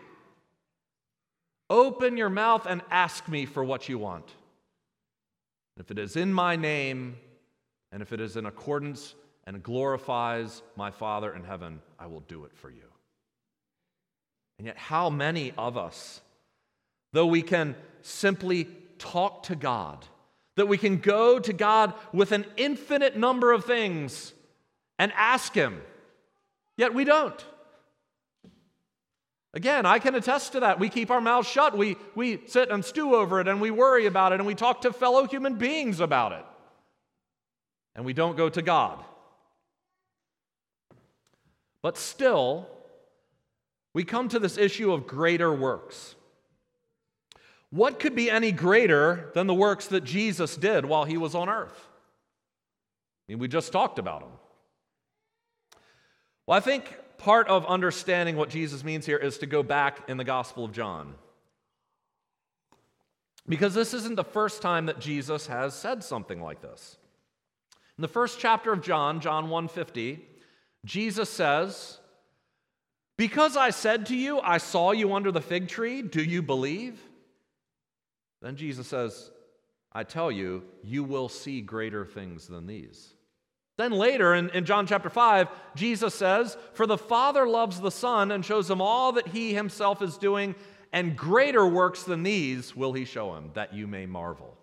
Open 1.68 2.16
your 2.16 2.30
mouth 2.30 2.66
and 2.66 2.82
ask 2.90 3.26
me 3.28 3.46
for 3.46 3.64
what 3.64 3.88
you 3.88 3.98
want. 3.98 4.30
If 5.76 5.90
it 5.90 5.98
is 5.98 6.14
in 6.14 6.32
my 6.32 6.54
name, 6.54 7.16
and 7.94 8.02
if 8.02 8.12
it 8.12 8.20
is 8.20 8.36
in 8.36 8.44
accordance 8.44 9.14
and 9.46 9.62
glorifies 9.62 10.62
my 10.74 10.90
Father 10.90 11.32
in 11.32 11.44
heaven, 11.44 11.80
I 11.96 12.08
will 12.08 12.24
do 12.26 12.44
it 12.44 12.50
for 12.52 12.68
you. 12.68 12.82
And 14.58 14.66
yet, 14.66 14.76
how 14.76 15.10
many 15.10 15.52
of 15.56 15.78
us, 15.78 16.20
though 17.12 17.26
we 17.26 17.40
can 17.40 17.76
simply 18.02 18.66
talk 18.98 19.44
to 19.44 19.54
God, 19.54 20.04
that 20.56 20.66
we 20.66 20.76
can 20.76 20.96
go 20.96 21.38
to 21.38 21.52
God 21.52 21.94
with 22.12 22.32
an 22.32 22.46
infinite 22.56 23.16
number 23.16 23.52
of 23.52 23.64
things 23.64 24.32
and 24.98 25.12
ask 25.14 25.54
Him, 25.54 25.80
yet 26.76 26.94
we 26.94 27.04
don't. 27.04 27.46
Again, 29.52 29.86
I 29.86 30.00
can 30.00 30.16
attest 30.16 30.50
to 30.52 30.60
that. 30.60 30.80
We 30.80 30.88
keep 30.88 31.12
our 31.12 31.20
mouths 31.20 31.48
shut. 31.48 31.78
We, 31.78 31.94
we 32.16 32.40
sit 32.48 32.72
and 32.72 32.84
stew 32.84 33.14
over 33.14 33.40
it 33.40 33.46
and 33.46 33.60
we 33.60 33.70
worry 33.70 34.06
about 34.06 34.32
it 34.32 34.40
and 34.40 34.46
we 34.48 34.56
talk 34.56 34.80
to 34.80 34.92
fellow 34.92 35.28
human 35.28 35.54
beings 35.54 36.00
about 36.00 36.32
it 36.32 36.44
and 37.94 38.04
we 38.04 38.12
don't 38.12 38.36
go 38.36 38.48
to 38.48 38.62
God. 38.62 39.02
But 41.82 41.96
still, 41.96 42.68
we 43.92 44.04
come 44.04 44.28
to 44.30 44.38
this 44.38 44.58
issue 44.58 44.92
of 44.92 45.06
greater 45.06 45.52
works. 45.52 46.14
What 47.70 48.00
could 48.00 48.14
be 48.14 48.30
any 48.30 48.52
greater 48.52 49.30
than 49.34 49.46
the 49.46 49.54
works 49.54 49.88
that 49.88 50.04
Jesus 50.04 50.56
did 50.56 50.84
while 50.84 51.04
he 51.04 51.16
was 51.16 51.34
on 51.34 51.48
earth? 51.48 51.88
I 53.28 53.32
mean, 53.32 53.38
we 53.38 53.48
just 53.48 53.72
talked 53.72 53.98
about 53.98 54.20
them. 54.20 54.30
Well, 56.46 56.56
I 56.56 56.60
think 56.60 56.96
part 57.18 57.48
of 57.48 57.66
understanding 57.66 58.36
what 58.36 58.50
Jesus 58.50 58.84
means 58.84 59.06
here 59.06 59.16
is 59.16 59.38
to 59.38 59.46
go 59.46 59.62
back 59.62 60.08
in 60.08 60.16
the 60.16 60.24
Gospel 60.24 60.64
of 60.64 60.72
John. 60.72 61.14
Because 63.48 63.74
this 63.74 63.92
isn't 63.92 64.16
the 64.16 64.24
first 64.24 64.62
time 64.62 64.86
that 64.86 65.00
Jesus 65.00 65.46
has 65.46 65.74
said 65.74 66.02
something 66.02 66.40
like 66.40 66.62
this. 66.62 66.96
In 67.98 68.02
the 68.02 68.08
first 68.08 68.38
chapter 68.38 68.72
of 68.72 68.82
John, 68.82 69.20
John 69.20 69.48
1:50, 69.48 70.20
Jesus 70.84 71.30
says, 71.30 72.00
"Because 73.16 73.56
I 73.56 73.70
said 73.70 74.06
to 74.06 74.16
you, 74.16 74.40
I 74.40 74.58
saw 74.58 74.92
you 74.92 75.14
under 75.14 75.30
the 75.30 75.40
fig 75.40 75.68
tree, 75.68 76.02
do 76.02 76.22
you 76.22 76.42
believe?" 76.42 77.00
Then 78.42 78.56
Jesus 78.56 78.88
says, 78.88 79.30
I 79.94 80.02
tell 80.02 80.30
you, 80.30 80.64
you 80.82 81.04
will 81.04 81.28
see 81.28 81.60
greater 81.60 82.04
things 82.04 82.48
than 82.48 82.66
these. 82.66 83.14
Then 83.78 83.92
later 83.92 84.34
in, 84.34 84.50
in, 84.50 84.64
John 84.64 84.86
chapter 84.86 85.08
5, 85.08 85.48
Jesus 85.76 86.14
says, 86.14 86.56
For 86.74 86.86
the 86.86 86.98
Father 86.98 87.46
loves 87.46 87.80
the 87.80 87.90
Son 87.90 88.32
and 88.32 88.44
shows 88.44 88.68
him 88.68 88.80
all 88.80 89.12
that 89.12 89.28
he 89.28 89.54
himself 89.54 90.02
is 90.02 90.18
doing, 90.18 90.54
and 90.92 91.16
greater 91.16 91.66
works 91.66 92.02
than 92.02 92.22
these 92.22 92.74
will 92.74 92.92
he 92.92 93.04
show 93.04 93.34
him, 93.34 93.50
that 93.54 93.72
you 93.72 93.86
may 93.86 94.06
marvel. 94.06 94.56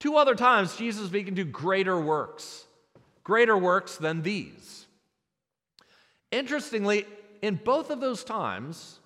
Two 0.00 0.16
other 0.16 0.34
times, 0.34 0.76
Jesus 0.76 1.10
we 1.10 1.22
can 1.22 1.34
do 1.34 1.44
greater 1.44 2.00
works, 2.00 2.64
greater 3.22 3.56
works 3.56 3.96
than 3.96 4.22
these. 4.22 4.86
Interestingly, 6.32 7.04
in 7.42 7.60
both 7.62 7.90
of 7.90 8.00
those 8.00 8.24
times, 8.24 8.98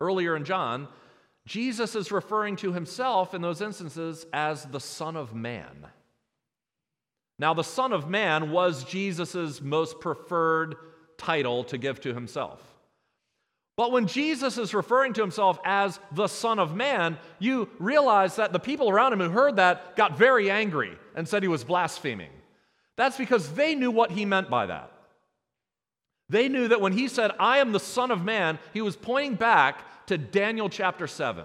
earlier 0.00 0.36
in 0.36 0.44
John, 0.44 0.88
Jesus 1.46 1.94
is 1.94 2.10
referring 2.10 2.56
to 2.56 2.72
himself 2.72 3.34
in 3.34 3.42
those 3.42 3.60
instances 3.60 4.26
as 4.32 4.64
the 4.64 4.80
Son 4.80 5.16
of 5.16 5.34
Man. 5.34 5.86
Now, 7.38 7.54
the 7.54 7.64
Son 7.64 7.92
of 7.92 8.08
Man 8.08 8.50
was 8.50 8.84
Jesus' 8.84 9.60
most 9.60 10.00
preferred 10.00 10.76
title 11.18 11.64
to 11.64 11.78
give 11.78 12.00
to 12.00 12.14
himself. 12.14 12.60
But 13.76 13.90
when 13.90 14.06
Jesus 14.06 14.56
is 14.56 14.72
referring 14.72 15.14
to 15.14 15.20
himself 15.20 15.58
as 15.64 15.98
the 16.12 16.28
Son 16.28 16.58
of 16.58 16.76
Man, 16.76 17.18
you 17.40 17.68
realize 17.78 18.36
that 18.36 18.52
the 18.52 18.60
people 18.60 18.88
around 18.88 19.12
him 19.12 19.20
who 19.20 19.30
heard 19.30 19.56
that 19.56 19.96
got 19.96 20.16
very 20.16 20.50
angry 20.50 20.96
and 21.16 21.28
said 21.28 21.42
he 21.42 21.48
was 21.48 21.64
blaspheming. 21.64 22.30
That's 22.96 23.16
because 23.16 23.52
they 23.54 23.74
knew 23.74 23.90
what 23.90 24.12
he 24.12 24.24
meant 24.24 24.48
by 24.48 24.66
that. 24.66 24.92
They 26.28 26.48
knew 26.48 26.68
that 26.68 26.80
when 26.80 26.92
he 26.92 27.08
said, 27.08 27.32
I 27.38 27.58
am 27.58 27.72
the 27.72 27.80
Son 27.80 28.10
of 28.10 28.24
Man, 28.24 28.58
he 28.72 28.80
was 28.80 28.96
pointing 28.96 29.34
back 29.34 30.06
to 30.06 30.16
Daniel 30.16 30.68
chapter 30.68 31.06
7. 31.06 31.44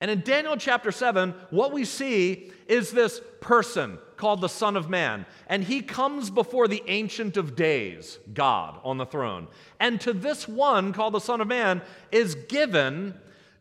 And 0.00 0.10
in 0.10 0.22
Daniel 0.22 0.56
chapter 0.56 0.92
7, 0.92 1.34
what 1.50 1.72
we 1.72 1.84
see 1.84 2.52
is 2.66 2.90
this 2.90 3.20
person 3.40 3.98
called 4.22 4.40
the 4.40 4.48
Son 4.48 4.76
of 4.76 4.88
Man. 4.88 5.26
And 5.48 5.64
he 5.64 5.82
comes 5.82 6.30
before 6.30 6.68
the 6.68 6.84
Ancient 6.86 7.36
of 7.36 7.56
Days, 7.56 8.20
God, 8.32 8.78
on 8.84 8.96
the 8.96 9.04
throne. 9.04 9.48
And 9.80 10.00
to 10.02 10.12
this 10.12 10.46
one, 10.46 10.92
called 10.92 11.14
the 11.14 11.18
Son 11.18 11.40
of 11.40 11.48
Man, 11.48 11.82
is 12.12 12.36
given 12.36 13.14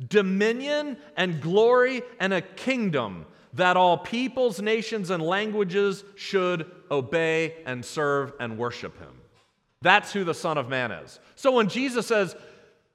dominion 0.07 0.97
and 1.17 1.41
glory 1.41 2.03
and 2.19 2.31
a 2.31 2.43
kingdom 2.43 3.25
that 3.53 3.75
all 3.75 3.97
peoples, 3.97 4.61
nations, 4.61 5.09
and 5.09 5.23
languages 5.23 6.03
should 6.15 6.69
obey 6.91 7.55
and 7.65 7.83
serve 7.83 8.33
and 8.39 8.55
worship 8.55 8.99
him. 8.99 9.15
That's 9.81 10.13
who 10.13 10.23
the 10.23 10.35
Son 10.35 10.59
of 10.59 10.69
Man 10.69 10.91
is. 10.91 11.19
So 11.35 11.53
when 11.53 11.69
Jesus 11.69 12.05
says, 12.05 12.35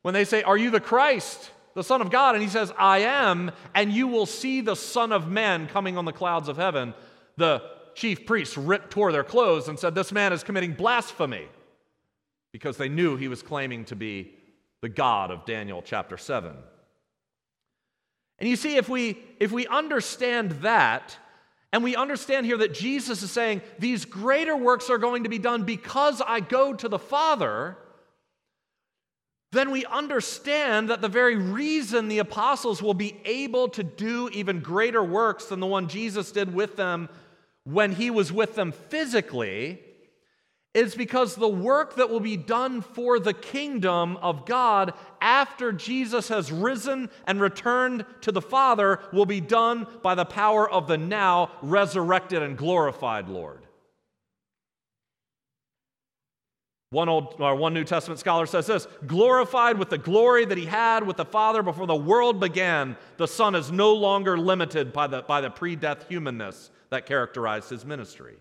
when 0.03 0.15
they 0.15 0.25
say, 0.25 0.45
Are 0.45 0.57
you 0.57 0.71
the 0.71 0.79
Christ? 0.79 1.51
the 1.77 1.85
Son 1.85 2.01
of 2.01 2.11
God, 2.11 2.35
and 2.35 2.43
he 2.43 2.49
says, 2.49 2.73
I 2.79 3.01
am, 3.01 3.53
and 3.75 3.93
you 3.93 4.09
will 4.09 4.25
see 4.25 4.63
the 4.63 4.75
Son 4.75 5.13
of 5.13 5.29
Man 5.29 5.69
coming 5.69 5.99
on 5.99 6.07
the 6.07 6.13
clouds 6.13 6.49
of 6.49 6.57
heaven. 6.57 6.95
The 7.37 7.63
chief 7.95 8.27
priests 8.27 8.57
ripped, 8.57 8.91
tore 8.91 9.13
their 9.13 9.25
clothes 9.25 9.69
and 9.69 9.79
said, 9.79 9.95
This 9.95 10.13
man 10.13 10.33
is 10.33 10.45
committing 10.45 10.73
blasphemy 10.73 11.49
because 12.53 12.77
they 12.77 12.89
knew 12.89 13.17
he 13.17 13.29
was 13.29 13.43
claiming 13.43 13.85
to 13.87 13.97
be 13.97 14.35
the 14.83 14.89
God 14.89 15.31
of 15.31 15.45
Daniel 15.45 15.83
chapter 15.85 16.17
7. 16.17 16.55
And 18.39 18.49
you 18.49 18.57
see, 18.57 18.77
if 18.77 18.89
we, 18.89 19.19
if 19.41 19.51
we 19.51 19.67
understand 19.67 20.53
that, 20.63 21.17
and 21.73 21.83
we 21.83 21.97
understand 21.97 22.47
here 22.47 22.59
that 22.59 22.75
Jesus 22.75 23.23
is 23.23 23.31
saying, 23.31 23.63
These 23.79 24.05
greater 24.05 24.57
works 24.57 24.91
are 24.91 24.99
going 24.99 25.25
to 25.25 25.31
be 25.31 25.39
done 25.39 25.65
because 25.65 26.23
I 26.27 26.41
go 26.41 26.75
to 26.75 26.89
the 26.89 26.99
Father, 26.99 27.77
then 29.53 29.71
we 29.71 29.85
understand 29.87 30.91
that 30.91 31.01
the 31.01 31.09
very 31.09 31.37
reason 31.37 32.09
the 32.09 32.19
apostles 32.19 32.83
will 32.83 32.95
be 32.95 33.19
able 33.25 33.69
to 33.71 33.83
do 33.83 34.29
even 34.33 34.61
greater 34.61 35.03
works 35.03 35.47
than 35.47 35.61
the 35.61 35.67
one 35.67 35.89
Jesus 35.89 36.33
did 36.33 36.53
with 36.53 36.77
them 36.77 37.09
when 37.67 37.93
he 37.93 38.11
was 38.11 38.33
with 38.33 38.55
them 38.55 38.73
physically 38.73 39.81
is 40.73 40.95
because 40.95 41.35
the 41.35 41.49
work 41.49 41.97
that 41.97 42.11
will 42.11 42.21
be 42.21 42.37
done 42.37 42.81
for 42.81 43.19
the 43.19 43.33
kingdom 43.33 44.17
of 44.19 44.47
God 44.47 44.93
after 45.21 45.73
Jesus 45.73 46.29
has 46.29 46.53
risen 46.53 47.11
and 47.27 47.41
returned 47.41 48.05
to 48.21 48.31
the 48.31 48.43
Father 48.43 49.01
will 49.13 49.27
be 49.27 49.41
done 49.41 49.87
by 50.03 50.15
the 50.15 50.25
power 50.25 50.71
of 50.71 50.87
the 50.87 50.99
now 50.99 51.51
resurrected 51.61 52.43
and 52.43 52.57
glorified 52.57 53.29
Lord. 53.29 53.66
One, 56.97 57.11
old, 57.11 57.35
or 57.41 57.55
one 57.55 57.75
New 57.75 57.85
Testament 57.85 58.21
scholar 58.21 58.47
says 58.47 58.69
this 58.69 58.89
glorified 59.07 59.79
with 59.79 59.91
the 59.91 59.99
glory 59.99 60.47
that 60.47 60.57
he 60.57 60.65
had 60.65 61.07
with 61.07 61.19
the 61.19 61.27
Father 61.27 61.63
before 61.63 61.87
the 61.87 61.95
world 61.95 62.41
began, 62.41 62.97
the 63.19 63.29
Son 63.29 63.55
is 63.55 63.71
no 63.71 63.93
longer 63.93 64.39
limited 64.39 64.95
by 64.95 65.07
the, 65.07 65.21
by 65.21 65.43
the 65.43 65.51
pre 65.51 65.77
death 65.77 66.09
humanness 66.09 66.71
that 66.89 67.05
characterized 67.05 67.69
his 67.69 67.85
ministry. 67.85 68.37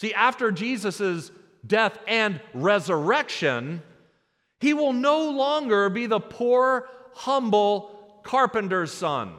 See, 0.00 0.12
after 0.12 0.50
Jesus' 0.50 1.30
death 1.64 2.00
and 2.08 2.40
resurrection, 2.52 3.80
he 4.58 4.74
will 4.74 4.92
no 4.92 5.30
longer 5.30 5.88
be 5.88 6.06
the 6.06 6.18
poor, 6.18 6.88
humble 7.14 8.20
carpenter's 8.24 8.92
son 8.92 9.34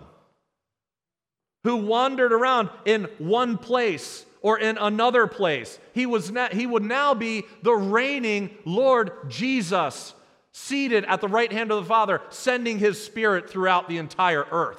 who 1.66 1.76
wandered 1.76 2.32
around 2.32 2.70
in 2.86 3.10
one 3.18 3.58
place 3.58 4.26
or 4.44 4.60
in 4.60 4.78
another 4.78 5.26
place. 5.26 5.80
He, 5.94 6.06
was 6.06 6.30
na- 6.30 6.50
he 6.50 6.68
would 6.68 6.84
now 6.84 7.16
be 7.16 7.46
the 7.64 7.74
reigning 7.74 8.52
Lord 8.66 9.12
Jesus, 9.30 10.14
seated 10.52 11.06
at 11.06 11.22
the 11.22 11.28
right 11.28 11.52
hand 11.52 11.72
of 11.72 11.82
the 11.82 11.88
Father, 11.88 12.22
sending 12.30 12.78
his 12.78 13.04
Spirit 13.04 13.50
throughout 13.50 13.90
the 13.90 13.98
entire 13.98 14.46
earth. 14.52 14.78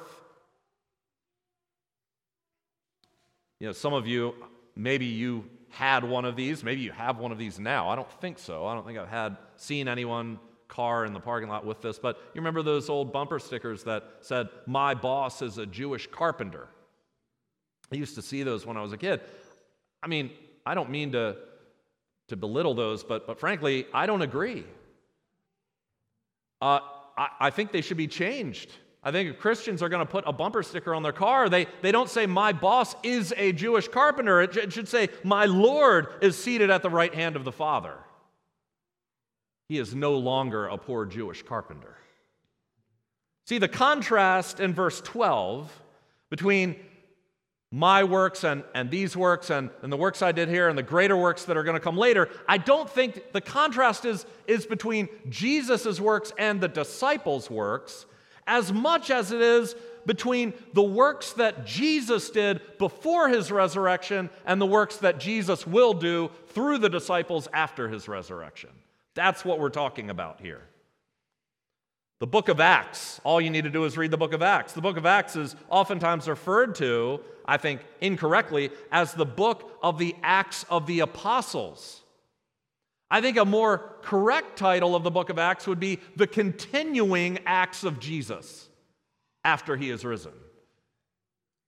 You 3.59 3.67
know, 3.67 3.73
some 3.73 3.93
of 3.93 4.07
you, 4.07 4.35
maybe 4.75 5.05
you 5.05 5.45
had 5.69 6.03
one 6.03 6.23
of 6.23 6.35
these. 6.35 6.63
Maybe 6.63 6.81
you 6.81 6.91
have 6.91 7.17
one 7.17 7.31
of 7.31 7.37
these 7.37 7.59
now. 7.59 7.89
I 7.89 7.95
don't 7.95 8.11
think 8.21 8.39
so. 8.39 8.65
I 8.65 8.75
don't 8.75 8.85
think 8.85 8.99
I've 8.99 9.09
had 9.09 9.37
seen 9.57 9.87
anyone 9.87 10.39
car 10.67 11.05
in 11.05 11.13
the 11.13 11.19
parking 11.19 11.49
lot 11.49 11.65
with 11.65 11.81
this, 11.81 11.99
but 11.99 12.17
you 12.33 12.41
remember 12.41 12.61
those 12.61 12.89
old 12.89 13.11
bumper 13.11 13.39
stickers 13.39 13.83
that 13.83 14.03
said, 14.21 14.49
My 14.67 14.93
boss 14.93 15.41
is 15.41 15.57
a 15.57 15.65
Jewish 15.65 16.07
carpenter? 16.07 16.67
I 17.91 17.95
used 17.95 18.15
to 18.15 18.21
see 18.21 18.43
those 18.43 18.65
when 18.65 18.77
I 18.77 18.81
was 18.81 18.93
a 18.93 18.97
kid. 18.97 19.21
I 20.05 20.07
mean, 20.07 20.29
I 20.67 20.75
don't 20.75 20.91
mean 20.91 21.13
to, 21.13 21.35
to 22.27 22.35
belittle 22.35 22.75
those, 22.75 23.03
but, 23.03 23.25
but 23.25 23.39
frankly, 23.39 23.87
I 23.91 24.05
don't 24.05 24.21
agree. 24.21 24.63
Uh, 26.61 26.79
I, 27.17 27.29
I 27.39 27.49
think 27.49 27.71
they 27.71 27.81
should 27.81 27.97
be 27.97 28.07
changed. 28.07 28.71
I 29.03 29.11
think 29.11 29.31
if 29.31 29.39
Christians 29.39 29.81
are 29.81 29.89
going 29.89 30.05
to 30.05 30.11
put 30.11 30.23
a 30.27 30.31
bumper 30.31 30.61
sticker 30.61 30.93
on 30.93 31.01
their 31.01 31.11
car, 31.11 31.49
they, 31.49 31.65
they 31.81 31.91
don't 31.91 32.09
say, 32.09 32.27
My 32.27 32.53
boss 32.53 32.95
is 33.01 33.33
a 33.35 33.51
Jewish 33.51 33.87
carpenter. 33.87 34.41
It, 34.41 34.55
it 34.55 34.73
should 34.73 34.87
say, 34.87 35.09
My 35.23 35.45
Lord 35.45 36.07
is 36.21 36.37
seated 36.37 36.69
at 36.69 36.83
the 36.83 36.89
right 36.89 37.13
hand 37.13 37.35
of 37.35 37.43
the 37.43 37.51
Father. 37.51 37.95
He 39.69 39.79
is 39.79 39.95
no 39.95 40.19
longer 40.19 40.67
a 40.67 40.77
poor 40.77 41.05
Jewish 41.05 41.41
carpenter. 41.41 41.97
See, 43.47 43.57
the 43.57 43.67
contrast 43.67 44.59
in 44.59 44.73
verse 44.73 45.01
12 45.01 45.71
between 46.29 46.75
my 47.71 48.03
works 48.03 48.43
and, 48.43 48.63
and 48.73 48.89
these 48.89 49.17
works 49.17 49.49
and, 49.49 49.69
and 49.81 49.91
the 49.91 49.97
works 49.97 50.21
I 50.21 50.31
did 50.31 50.49
here 50.49 50.69
and 50.69 50.77
the 50.77 50.83
greater 50.83 51.17
works 51.17 51.45
that 51.45 51.57
are 51.57 51.63
going 51.63 51.75
to 51.75 51.81
come 51.81 51.97
later, 51.97 52.29
I 52.47 52.57
don't 52.57 52.89
think 52.89 53.33
the 53.33 53.41
contrast 53.41 54.05
is, 54.05 54.25
is 54.47 54.65
between 54.65 55.09
Jesus' 55.29 55.99
works 55.99 56.31
and 56.37 56.61
the 56.61 56.67
disciples' 56.67 57.49
works 57.49 58.05
as 58.47 58.71
much 58.71 59.09
as 59.09 59.31
it 59.31 59.41
is 59.41 59.75
between 60.05 60.53
the 60.73 60.83
works 60.83 61.33
that 61.33 61.65
Jesus 61.65 62.29
did 62.29 62.61
before 62.77 63.27
his 63.27 63.51
resurrection 63.51 64.29
and 64.45 64.61
the 64.61 64.65
works 64.65 64.97
that 64.97 65.19
Jesus 65.19 65.65
will 65.65 65.93
do 65.93 66.29
through 66.49 66.77
the 66.77 66.89
disciples 66.89 67.47
after 67.53 67.89
his 67.89 68.07
resurrection. 68.07 68.69
That's 69.15 69.43
what 69.43 69.59
we're 69.59 69.69
talking 69.69 70.09
about 70.09 70.39
here. 70.39 70.61
The 72.19 72.27
book 72.27 72.47
of 72.47 72.61
Acts, 72.61 73.19
all 73.25 73.41
you 73.41 73.49
need 73.49 73.65
to 73.65 73.69
do 73.69 73.83
is 73.83 73.97
read 73.97 74.11
the 74.11 74.17
book 74.17 74.33
of 74.33 74.41
Acts. 74.41 74.71
The 74.71 74.81
book 74.81 74.95
of 74.95 75.05
Acts 75.05 75.35
is 75.35 75.55
oftentimes 75.69 76.29
referred 76.29 76.75
to, 76.75 77.19
I 77.45 77.57
think 77.57 77.81
incorrectly, 77.99 78.69
as 78.91 79.13
the 79.13 79.25
book 79.25 79.77
of 79.83 79.97
the 79.97 80.15
Acts 80.23 80.65
of 80.69 80.87
the 80.87 81.01
Apostles. 81.01 82.03
I 83.11 83.19
think 83.19 83.37
a 83.37 83.45
more 83.45 83.97
correct 84.01 84.57
title 84.57 84.95
of 84.95 85.03
the 85.03 85.11
book 85.11 85.29
of 85.29 85.37
Acts 85.37 85.67
would 85.67 85.79
be 85.79 85.99
The 86.15 86.25
Continuing 86.25 87.39
Acts 87.45 87.83
of 87.83 87.99
Jesus 87.99 88.69
after 89.43 89.75
he 89.75 89.89
is 89.89 90.05
risen. 90.05 90.31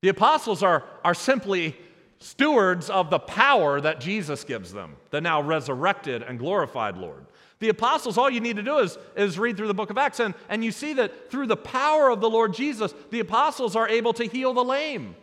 The 0.01 0.09
apostles 0.09 0.63
are, 0.63 0.85
are 1.03 1.13
simply 1.13 1.75
stewards 2.19 2.89
of 2.89 3.09
the 3.09 3.19
power 3.19 3.81
that 3.81 3.99
Jesus 3.99 4.43
gives 4.43 4.71
them, 4.71 4.95
the 5.11 5.21
now 5.21 5.41
resurrected 5.41 6.23
and 6.23 6.39
glorified 6.39 6.97
Lord. 6.97 7.25
The 7.59 7.69
apostles, 7.69 8.17
all 8.17 8.29
you 8.29 8.39
need 8.39 8.57
to 8.57 8.63
do 8.63 8.79
is, 8.79 8.97
is 9.15 9.39
read 9.39 9.57
through 9.57 9.67
the 9.67 9.73
book 9.73 9.89
of 9.89 9.97
Acts, 9.97 10.19
and, 10.19 10.35
and 10.47 10.63
you 10.63 10.71
see 10.71 10.93
that 10.93 11.31
through 11.31 11.47
the 11.47 11.57
power 11.57 12.09
of 12.09 12.21
the 12.21 12.29
Lord 12.29 12.53
Jesus, 12.53 12.93
the 13.09 13.19
apostles 13.19 13.75
are 13.75 13.89
able 13.89 14.13
to 14.13 14.25
heal 14.25 14.53
the 14.53 14.63
lame. 14.63 15.15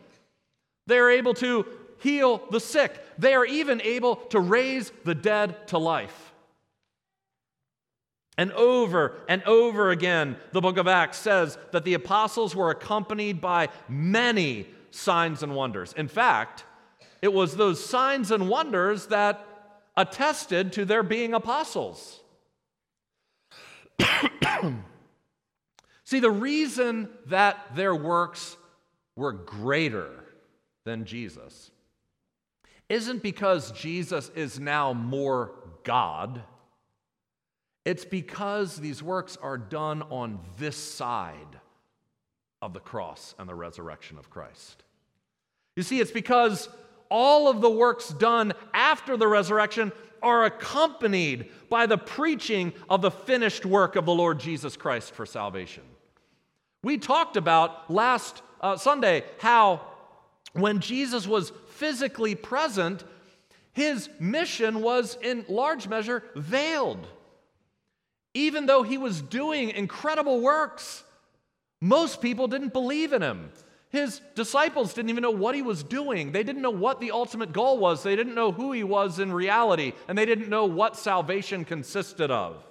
They're 0.86 1.10
able 1.10 1.34
to 1.34 1.66
heal 2.00 2.42
the 2.50 2.60
sick. 2.60 3.00
They 3.18 3.34
are 3.34 3.46
even 3.46 3.80
able 3.82 4.16
to 4.16 4.40
raise 4.40 4.90
the 5.04 5.14
dead 5.14 5.68
to 5.68 5.78
life. 5.78 6.32
And 8.36 8.50
over 8.52 9.14
and 9.28 9.42
over 9.44 9.90
again, 9.90 10.36
the 10.52 10.60
book 10.60 10.76
of 10.76 10.88
Acts 10.88 11.18
says 11.18 11.56
that 11.70 11.84
the 11.84 11.94
apostles 11.94 12.56
were 12.56 12.70
accompanied 12.70 13.40
by 13.40 13.68
many 13.88 14.66
signs 14.90 15.44
and 15.44 15.54
wonders. 15.54 15.92
In 15.92 16.08
fact, 16.08 16.64
it 17.22 17.32
was 17.32 17.56
those 17.56 17.84
signs 17.84 18.32
and 18.32 18.48
wonders 18.48 19.06
that 19.06 19.46
attested 19.96 20.72
to 20.72 20.84
their 20.84 21.04
being 21.04 21.32
apostles. 21.32 22.20
See, 26.04 26.20
the 26.20 26.30
reason 26.30 27.08
that 27.26 27.74
their 27.74 27.94
works 27.94 28.56
were 29.16 29.32
greater 29.32 30.10
than 30.84 31.04
Jesus 31.04 31.70
isn't 32.88 33.22
because 33.22 33.72
Jesus 33.72 34.30
is 34.34 34.60
now 34.60 34.92
more 34.92 35.52
God. 35.84 36.42
It's 37.84 38.04
because 38.04 38.76
these 38.76 39.02
works 39.02 39.36
are 39.40 39.58
done 39.58 40.02
on 40.02 40.38
this 40.58 40.76
side 40.76 41.58
of 42.60 42.72
the 42.72 42.80
cross 42.80 43.34
and 43.38 43.48
the 43.48 43.54
resurrection 43.54 44.18
of 44.18 44.30
Christ. 44.30 44.82
You 45.76 45.82
see, 45.82 46.00
it's 46.00 46.10
because 46.10 46.68
all 47.10 47.48
of 47.48 47.60
the 47.60 47.70
works 47.70 48.08
done 48.08 48.52
after 48.72 49.16
the 49.16 49.28
resurrection 49.28 49.92
are 50.22 50.44
accompanied 50.44 51.50
by 51.68 51.86
the 51.86 51.98
preaching 51.98 52.72
of 52.88 53.02
the 53.02 53.10
finished 53.10 53.66
work 53.66 53.94
of 53.94 54.06
the 54.06 54.14
Lord 54.14 54.40
Jesus 54.40 54.76
Christ 54.76 55.12
for 55.12 55.26
salvation. 55.26 55.82
We 56.82 56.98
talked 56.98 57.36
about 57.36 57.90
last 57.90 58.42
uh, 58.60 58.76
Sunday 58.76 59.24
how 59.38 59.82
when 60.54 60.80
Jesus 60.80 61.26
was 61.26 61.52
physically 61.68 62.34
present, 62.34 63.04
his 63.72 64.08
mission 64.18 64.80
was 64.80 65.18
in 65.20 65.44
large 65.48 65.88
measure 65.88 66.22
veiled. 66.34 67.06
Even 68.32 68.66
though 68.66 68.82
he 68.82 68.98
was 68.98 69.20
doing 69.20 69.70
incredible 69.70 70.40
works, 70.40 71.04
most 71.80 72.20
people 72.20 72.48
didn't 72.48 72.72
believe 72.72 73.12
in 73.12 73.22
him. 73.22 73.50
His 73.94 74.20
disciples 74.34 74.92
didn't 74.92 75.10
even 75.10 75.22
know 75.22 75.30
what 75.30 75.54
he 75.54 75.62
was 75.62 75.84
doing. 75.84 76.32
They 76.32 76.42
didn't 76.42 76.62
know 76.62 76.70
what 76.70 76.98
the 76.98 77.12
ultimate 77.12 77.52
goal 77.52 77.78
was. 77.78 78.02
They 78.02 78.16
didn't 78.16 78.34
know 78.34 78.50
who 78.50 78.72
he 78.72 78.82
was 78.82 79.20
in 79.20 79.32
reality, 79.32 79.92
and 80.08 80.18
they 80.18 80.26
didn't 80.26 80.48
know 80.48 80.64
what 80.64 80.96
salvation 80.96 81.64
consisted 81.64 82.28
of. 82.28 82.66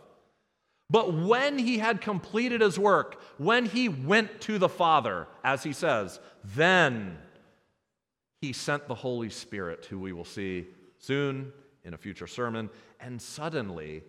But 0.89 1.13
when 1.13 1.57
he 1.57 1.77
had 1.77 2.01
completed 2.01 2.59
his 2.59 2.77
work, 2.77 3.21
when 3.37 3.65
he 3.65 3.87
went 3.87 4.41
to 4.41 4.57
the 4.57 4.67
Father, 4.67 5.27
as 5.45 5.63
he 5.63 5.71
says, 5.71 6.19
then 6.43 7.17
he 8.41 8.51
sent 8.51 8.89
the 8.89 8.95
Holy 8.95 9.29
Spirit, 9.29 9.85
who 9.85 9.99
we 9.99 10.11
will 10.11 10.25
see 10.25 10.67
soon 10.97 11.53
in 11.85 11.93
a 11.93 11.97
future 11.97 12.27
sermon, 12.27 12.69
and 12.99 13.21
suddenly 13.21 14.03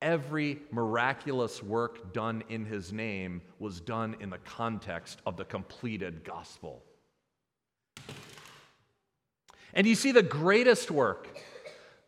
Every 0.00 0.60
miraculous 0.70 1.62
work 1.62 2.12
done 2.12 2.44
in 2.48 2.64
his 2.64 2.92
name 2.92 3.42
was 3.58 3.80
done 3.80 4.16
in 4.20 4.30
the 4.30 4.38
context 4.38 5.20
of 5.26 5.36
the 5.36 5.44
completed 5.44 6.22
gospel. 6.24 6.84
And 9.74 9.86
you 9.86 9.96
see 9.96 10.12
the 10.12 10.22
greatest 10.22 10.90
work, 10.90 11.28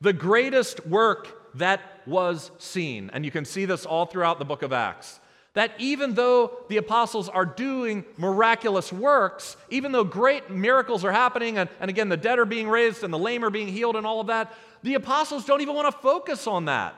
the 0.00 0.12
greatest 0.12 0.87
work 0.87 1.57
that 1.57 1.81
was 2.07 2.53
seen, 2.59 3.11
and 3.12 3.24
you 3.24 3.33
can 3.33 3.44
see 3.44 3.64
this 3.64 3.85
all 3.85 4.07
throughout 4.07 4.38
the 4.38 4.44
book 4.44 4.62
of 4.62 4.72
Acts. 4.72 5.18
That 5.55 5.72
even 5.79 6.14
though 6.14 6.59
the 6.68 6.76
apostles 6.76 7.29
are 7.29 7.44
doing 7.44 8.05
miraculous 8.16 8.92
works, 8.92 9.57
even 9.68 9.90
though 9.90 10.05
great 10.05 10.48
miracles 10.48 11.05
are 11.05 11.11
happening, 11.11 11.59
and, 11.59 11.68
and 11.81 11.90
again, 11.90 12.09
the 12.09 12.16
dead 12.16 12.38
are 12.38 12.44
being 12.44 12.68
raised 12.68 13.03
and 13.03 13.12
the 13.12 13.18
lame 13.18 13.44
are 13.44 13.50
being 13.50 13.66
healed 13.66 13.96
and 13.96 14.07
all 14.07 14.20
of 14.20 14.29
that, 14.29 14.55
the 14.85 14.94
apostles 14.94 15.44
don't 15.44 15.61
even 15.61 15.74
want 15.74 15.92
to 15.92 16.00
focus 16.00 16.46
on 16.46 16.66
that. 16.66 16.94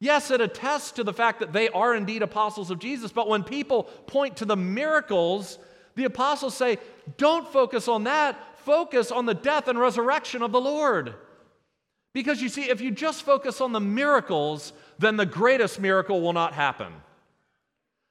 Yes, 0.00 0.30
it 0.30 0.40
attests 0.40 0.92
to 0.92 1.04
the 1.04 1.12
fact 1.12 1.40
that 1.40 1.52
they 1.52 1.68
are 1.70 1.94
indeed 1.94 2.22
apostles 2.22 2.70
of 2.70 2.78
Jesus, 2.78 3.10
but 3.10 3.28
when 3.28 3.42
people 3.42 3.84
point 4.06 4.36
to 4.36 4.44
the 4.44 4.56
miracles, 4.56 5.58
the 5.96 6.04
apostles 6.04 6.54
say, 6.54 6.78
don't 7.16 7.48
focus 7.48 7.88
on 7.88 8.04
that, 8.04 8.38
focus 8.58 9.10
on 9.10 9.26
the 9.26 9.34
death 9.34 9.66
and 9.66 9.78
resurrection 9.78 10.42
of 10.42 10.52
the 10.52 10.60
Lord. 10.60 11.14
Because 12.14 12.40
you 12.40 12.48
see, 12.48 12.70
if 12.70 12.80
you 12.80 12.92
just 12.92 13.24
focus 13.24 13.60
on 13.60 13.72
the 13.72 13.80
miracles, 13.80 14.72
then 14.98 15.16
the 15.16 15.26
greatest 15.26 15.80
miracle 15.80 16.20
will 16.20 16.32
not 16.32 16.54
happen. 16.54 16.92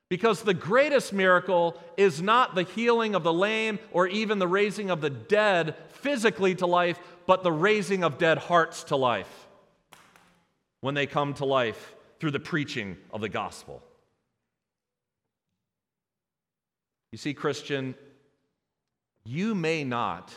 Because 0.10 0.42
the 0.42 0.54
greatest 0.54 1.14
miracle 1.14 1.82
is 1.96 2.22
not 2.22 2.54
the 2.54 2.64
healing 2.64 3.16
of 3.16 3.24
the 3.24 3.34
lame 3.34 3.80
or 3.92 4.08
even 4.08 4.40
the 4.40 4.48
raising 4.48 4.90
of 4.90 5.00
the 5.00 5.10
dead 5.10 5.76
physically 5.90 6.56
to 6.56 6.66
life, 6.66 7.00
but 7.26 7.44
the 7.44 7.52
raising 7.52 8.04
of 8.04 8.18
dead 8.18 8.38
hearts 8.38 8.84
to 8.86 8.98
life 8.98 9.47
when 10.82 10.94
they 10.94 11.06
come 11.06 11.34
to 11.36 11.46
life 11.46 11.96
through 12.20 12.32
the 12.32 12.40
preaching 12.40 12.98
of 13.12 13.22
the 13.22 13.30
gospel. 13.30 13.84
You 17.12 17.18
see, 17.18 17.34
Christian, 17.34 17.96
you 19.24 19.56
may 19.56 19.84
not 19.84 20.34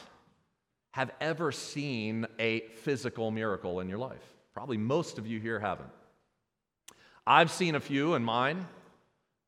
have 0.92 1.10
ever 1.20 1.52
seen 1.52 2.26
a 2.38 2.60
physical 2.82 3.30
miracle 3.30 3.80
in 3.80 3.88
your 3.88 3.98
life. 3.98 4.22
Probably 4.54 4.76
most 4.76 5.18
of 5.18 5.26
you 5.26 5.40
here 5.40 5.60
haven't. 5.60 5.90
I've 7.26 7.50
seen 7.50 7.74
a 7.74 7.80
few 7.80 8.14
in 8.14 8.24
mine. 8.24 8.66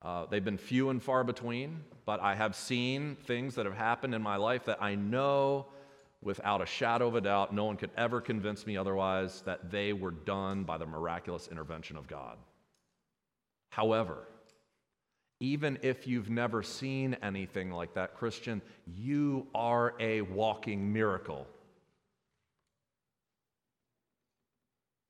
Uh, 0.03 0.27
they've 0.27 0.45
been 0.45 0.59
few 0.59 0.91
and 0.91 1.03
far 1.03 1.25
between, 1.25 1.83
but 2.05 2.21
I 2.21 2.35
have 2.35 2.55
seen 2.55 3.17
things 3.25 3.55
that 3.55 3.67
have 3.67 3.77
happened 3.77 4.15
in 4.15 4.23
my 4.23 4.37
life 4.37 4.65
that 4.67 4.83
I 4.83 4.95
know 4.95 5.67
without 6.23 6.63
a 6.63 6.67
shadow 6.67 7.09
of 7.09 7.17
a 7.17 7.21
doubt, 7.21 7.53
no 7.53 7.65
one 7.65 7.77
could 7.77 7.91
ever 7.97 8.21
convince 8.21 8.67
me 8.67 8.77
otherwise 8.77 9.43
that 9.43 9.71
they 9.71 9.93
were 9.93 10.13
done 10.13 10.63
by 10.65 10.79
the 10.79 10.87
miraculous 10.87 11.49
intervention 11.49 11.97
of 11.97 12.07
God. 12.07 12.39
However, 13.71 14.29
even 15.41 15.79
if 15.83 16.07
you've 16.07 16.31
never 16.31 16.63
seen 16.63 17.17
anything 17.23 17.73
like 17.73 17.95
that, 17.95 18.15
Christian, 18.15 18.63
you 18.97 19.47
are 19.55 19.95
a 19.99 20.21
walking 20.21 20.93
miracle. 20.93 21.49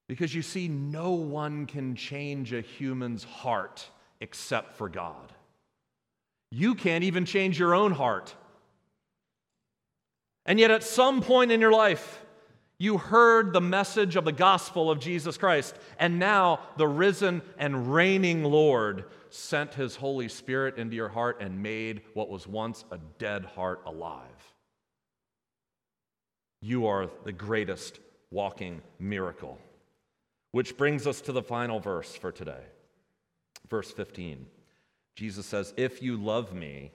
Because 0.08 0.34
you 0.34 0.42
see, 0.42 0.68
no 0.68 1.12
one 1.12 1.66
can 1.66 1.94
change 1.94 2.52
a 2.52 2.62
human's 2.62 3.24
heart 3.24 3.86
except 4.20 4.74
for 4.76 4.88
God. 4.88 5.32
You 6.50 6.74
can't 6.74 7.04
even 7.04 7.24
change 7.24 7.58
your 7.58 7.74
own 7.74 7.92
heart. 7.92 8.34
And 10.46 10.58
yet, 10.58 10.70
at 10.70 10.82
some 10.82 11.22
point 11.22 11.52
in 11.52 11.60
your 11.60 11.72
life, 11.72 12.20
you 12.78 12.98
heard 12.98 13.52
the 13.52 13.60
message 13.60 14.16
of 14.16 14.24
the 14.24 14.32
gospel 14.32 14.90
of 14.90 14.98
Jesus 14.98 15.36
Christ, 15.36 15.76
and 16.00 16.18
now 16.18 16.58
the 16.76 16.88
risen 16.88 17.42
and 17.56 17.94
reigning 17.94 18.42
Lord 18.42 19.04
sent 19.30 19.74
his 19.74 19.94
Holy 19.94 20.28
Spirit 20.28 20.78
into 20.78 20.96
your 20.96 21.08
heart 21.08 21.40
and 21.40 21.62
made 21.62 22.02
what 22.14 22.28
was 22.28 22.46
once 22.46 22.84
a 22.90 22.98
dead 23.18 23.44
heart 23.44 23.82
alive. 23.86 24.52
You 26.60 26.86
are 26.86 27.08
the 27.24 27.32
greatest 27.32 28.00
walking 28.32 28.82
miracle. 28.98 29.58
Which 30.50 30.76
brings 30.76 31.06
us 31.06 31.20
to 31.22 31.32
the 31.32 31.42
final 31.42 31.80
verse 31.80 32.14
for 32.14 32.32
today. 32.32 32.64
Verse 33.68 33.90
15. 33.90 34.46
Jesus 35.14 35.46
says, 35.46 35.72
If 35.76 36.02
you 36.02 36.16
love 36.16 36.52
me, 36.52 36.92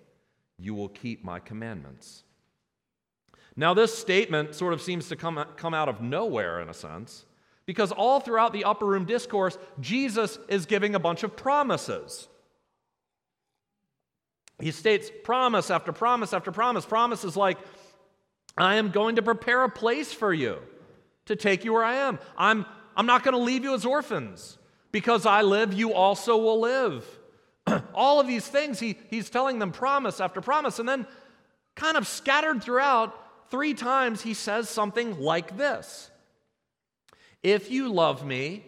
you 0.57 0.73
will 0.73 0.89
keep 0.89 1.23
my 1.23 1.39
commandments. 1.39 2.23
Now, 3.59 3.73
this 3.73 3.97
statement 3.97 4.53
sort 4.53 4.73
of 4.73 4.81
seems 4.83 5.09
to 5.09 5.15
come, 5.15 5.43
come 5.57 5.73
out 5.73 5.89
of 5.89 5.99
nowhere 5.99 6.61
in 6.61 6.69
a 6.69 6.75
sense, 6.75 7.25
because 7.65 7.91
all 7.91 8.19
throughout 8.19 8.53
the 8.53 8.63
upper 8.63 8.85
room 8.85 9.05
discourse, 9.05 9.57
Jesus 9.79 10.37
is 10.47 10.67
giving 10.67 10.93
a 10.93 10.99
bunch 10.99 11.23
of 11.23 11.35
promises. 11.35 12.29
He 14.59 14.69
states 14.69 15.09
promise 15.23 15.71
after 15.71 15.91
promise 15.91 16.33
after 16.33 16.51
promise. 16.51 16.85
Promises 16.85 17.35
like, 17.35 17.57
I 18.55 18.75
am 18.75 18.91
going 18.91 19.15
to 19.15 19.23
prepare 19.23 19.63
a 19.63 19.69
place 19.69 20.13
for 20.13 20.31
you 20.31 20.59
to 21.25 21.35
take 21.35 21.65
you 21.65 21.73
where 21.73 21.83
I 21.83 21.95
am. 21.95 22.19
I'm, 22.37 22.65
I'm 22.95 23.07
not 23.07 23.23
going 23.23 23.33
to 23.33 23.41
leave 23.41 23.63
you 23.63 23.73
as 23.73 23.85
orphans. 23.85 24.59
Because 24.91 25.25
I 25.25 25.41
live, 25.41 25.73
you 25.73 25.93
also 25.93 26.37
will 26.37 26.59
live. 26.59 27.05
All 27.93 28.19
of 28.19 28.27
these 28.27 28.47
things, 28.47 28.79
he, 28.79 28.97
he's 29.09 29.29
telling 29.29 29.59
them 29.59 29.71
promise 29.71 30.21
after 30.21 30.41
promise. 30.41 30.79
And 30.79 30.87
then, 30.87 31.05
kind 31.75 31.97
of 31.97 32.07
scattered 32.07 32.63
throughout, 32.63 33.15
three 33.49 33.73
times 33.73 34.21
he 34.21 34.33
says 34.33 34.69
something 34.69 35.19
like 35.19 35.57
this 35.57 36.09
If 37.43 37.71
you 37.71 37.91
love 37.91 38.25
me, 38.25 38.63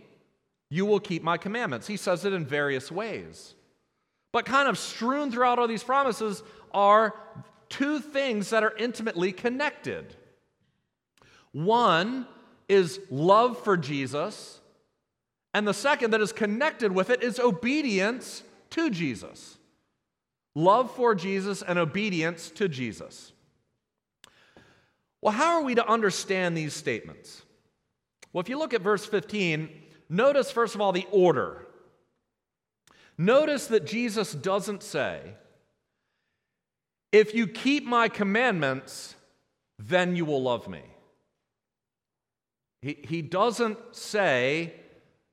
you 0.69 0.85
will 0.85 0.99
keep 0.99 1.23
my 1.23 1.37
commandments. 1.37 1.87
He 1.87 1.97
says 1.97 2.25
it 2.25 2.33
in 2.33 2.45
various 2.45 2.91
ways. 2.91 3.55
But 4.31 4.45
kind 4.45 4.67
of 4.67 4.77
strewn 4.77 5.31
throughout 5.31 5.57
all 5.57 5.67
these 5.67 5.83
promises 5.83 6.43
are 6.71 7.15
two 7.67 7.99
things 7.99 8.51
that 8.51 8.63
are 8.63 8.75
intimately 8.77 9.31
connected. 9.31 10.15
One 11.51 12.27
is 12.67 12.99
love 13.09 13.63
for 13.63 13.75
Jesus, 13.75 14.59
and 15.55 15.67
the 15.67 15.73
second 15.73 16.11
that 16.11 16.21
is 16.21 16.31
connected 16.31 16.91
with 16.91 17.09
it 17.09 17.23
is 17.23 17.39
obedience 17.39 18.43
to 18.71 18.91
Jesus. 18.91 19.57
Love 20.53 20.93
for 20.93 21.15
Jesus 21.15 21.63
and 21.63 21.79
obedience 21.79 22.51
to 22.51 22.67
Jesus. 22.67 23.31
Well, 25.21 25.33
how 25.33 25.55
are 25.55 25.63
we 25.63 25.75
to 25.75 25.87
understand 25.87 26.55
these 26.55 26.73
statements? 26.73 27.43
Well, 28.31 28.41
if 28.41 28.49
you 28.49 28.57
look 28.57 28.73
at 28.73 28.81
verse 28.81 29.05
15, 29.05 29.69
notice 30.09 30.51
first 30.51 30.75
of 30.75 30.81
all 30.81 30.91
the 30.91 31.07
order. 31.11 31.65
Notice 33.17 33.67
that 33.67 33.85
Jesus 33.85 34.33
doesn't 34.33 34.81
say, 34.81 35.33
If 37.11 37.33
you 37.33 37.47
keep 37.47 37.85
my 37.85 38.07
commandments, 38.07 39.15
then 39.77 40.15
you 40.15 40.25
will 40.25 40.41
love 40.41 40.67
me. 40.67 40.83
He, 42.81 42.97
he 43.03 43.21
doesn't 43.21 43.77
say 43.91 44.73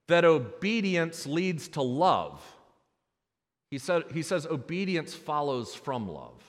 that 0.08 0.24
obedience 0.24 1.26
leads 1.26 1.68
to 1.68 1.82
love. 1.82 2.42
He, 3.70 3.78
said, 3.78 4.04
he 4.12 4.22
says 4.22 4.46
obedience 4.46 5.14
follows 5.14 5.74
from 5.74 6.08
love. 6.08 6.42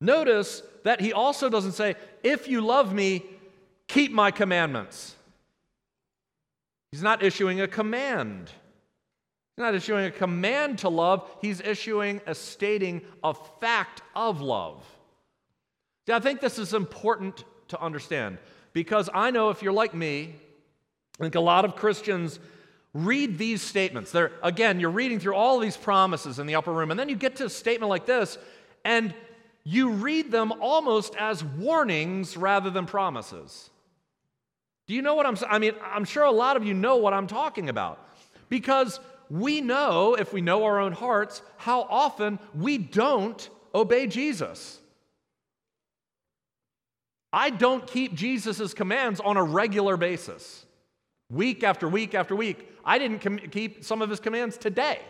Notice 0.00 0.62
that 0.84 1.00
he 1.00 1.12
also 1.12 1.48
doesn't 1.48 1.72
say, 1.72 1.96
If 2.22 2.48
you 2.48 2.60
love 2.60 2.94
me, 2.94 3.24
keep 3.88 4.12
my 4.12 4.30
commandments. 4.30 5.14
He's 6.92 7.02
not 7.02 7.22
issuing 7.22 7.60
a 7.60 7.66
command. 7.66 8.50
He's 9.56 9.62
not 9.62 9.74
issuing 9.74 10.04
a 10.04 10.10
command 10.10 10.80
to 10.80 10.88
love, 10.88 11.28
he's 11.40 11.60
issuing 11.60 12.20
a 12.26 12.34
stating 12.34 13.02
a 13.22 13.34
fact 13.34 14.02
of 14.14 14.40
love. 14.40 14.84
See, 16.06 16.12
I 16.12 16.20
think 16.20 16.40
this 16.40 16.58
is 16.58 16.74
important 16.74 17.44
to 17.68 17.80
understand 17.80 18.38
because 18.72 19.08
I 19.14 19.30
know 19.30 19.50
if 19.50 19.62
you're 19.62 19.72
like 19.72 19.94
me, 19.94 20.34
I 21.18 21.22
think 21.22 21.36
a 21.36 21.40
lot 21.40 21.64
of 21.64 21.76
Christians 21.76 22.40
read 22.92 23.38
these 23.38 23.62
statements. 23.62 24.10
They're, 24.10 24.32
again, 24.42 24.80
you're 24.80 24.90
reading 24.90 25.20
through 25.20 25.34
all 25.34 25.60
these 25.60 25.76
promises 25.76 26.38
in 26.38 26.46
the 26.46 26.56
upper 26.56 26.72
room, 26.72 26.90
and 26.90 26.98
then 26.98 27.08
you 27.08 27.16
get 27.16 27.36
to 27.36 27.46
a 27.46 27.50
statement 27.50 27.90
like 27.90 28.06
this, 28.06 28.38
and 28.84 29.14
you 29.64 29.90
read 29.90 30.30
them 30.30 30.52
almost 30.60 31.16
as 31.16 31.42
warnings 31.42 32.36
rather 32.36 32.70
than 32.70 32.86
promises. 32.86 33.70
Do 34.86 34.94
you 34.94 35.00
know 35.00 35.14
what 35.14 35.24
I'm 35.24 35.36
saying? 35.36 35.52
I 35.52 35.58
mean, 35.58 35.72
I'm 35.82 36.04
sure 36.04 36.24
a 36.24 36.30
lot 36.30 36.56
of 36.56 36.64
you 36.64 36.74
know 36.74 36.96
what 36.96 37.14
I'm 37.14 37.26
talking 37.26 37.70
about 37.70 37.98
because 38.50 39.00
we 39.30 39.62
know, 39.62 40.14
if 40.14 40.32
we 40.32 40.42
know 40.42 40.64
our 40.64 40.78
own 40.78 40.92
hearts, 40.92 41.40
how 41.56 41.82
often 41.82 42.38
we 42.54 42.76
don't 42.76 43.48
obey 43.74 44.06
Jesus. 44.06 44.78
I 47.32 47.50
don't 47.50 47.86
keep 47.86 48.14
Jesus' 48.14 48.74
commands 48.74 49.18
on 49.20 49.36
a 49.36 49.42
regular 49.42 49.96
basis, 49.96 50.66
week 51.30 51.64
after 51.64 51.88
week 51.88 52.14
after 52.14 52.36
week. 52.36 52.70
I 52.84 52.98
didn't 52.98 53.20
com- 53.20 53.38
keep 53.38 53.82
some 53.82 54.02
of 54.02 54.10
his 54.10 54.20
commands 54.20 54.58
today 54.58 55.00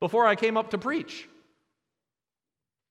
before 0.00 0.26
I 0.26 0.36
came 0.36 0.56
up 0.56 0.70
to 0.70 0.78
preach. 0.78 1.26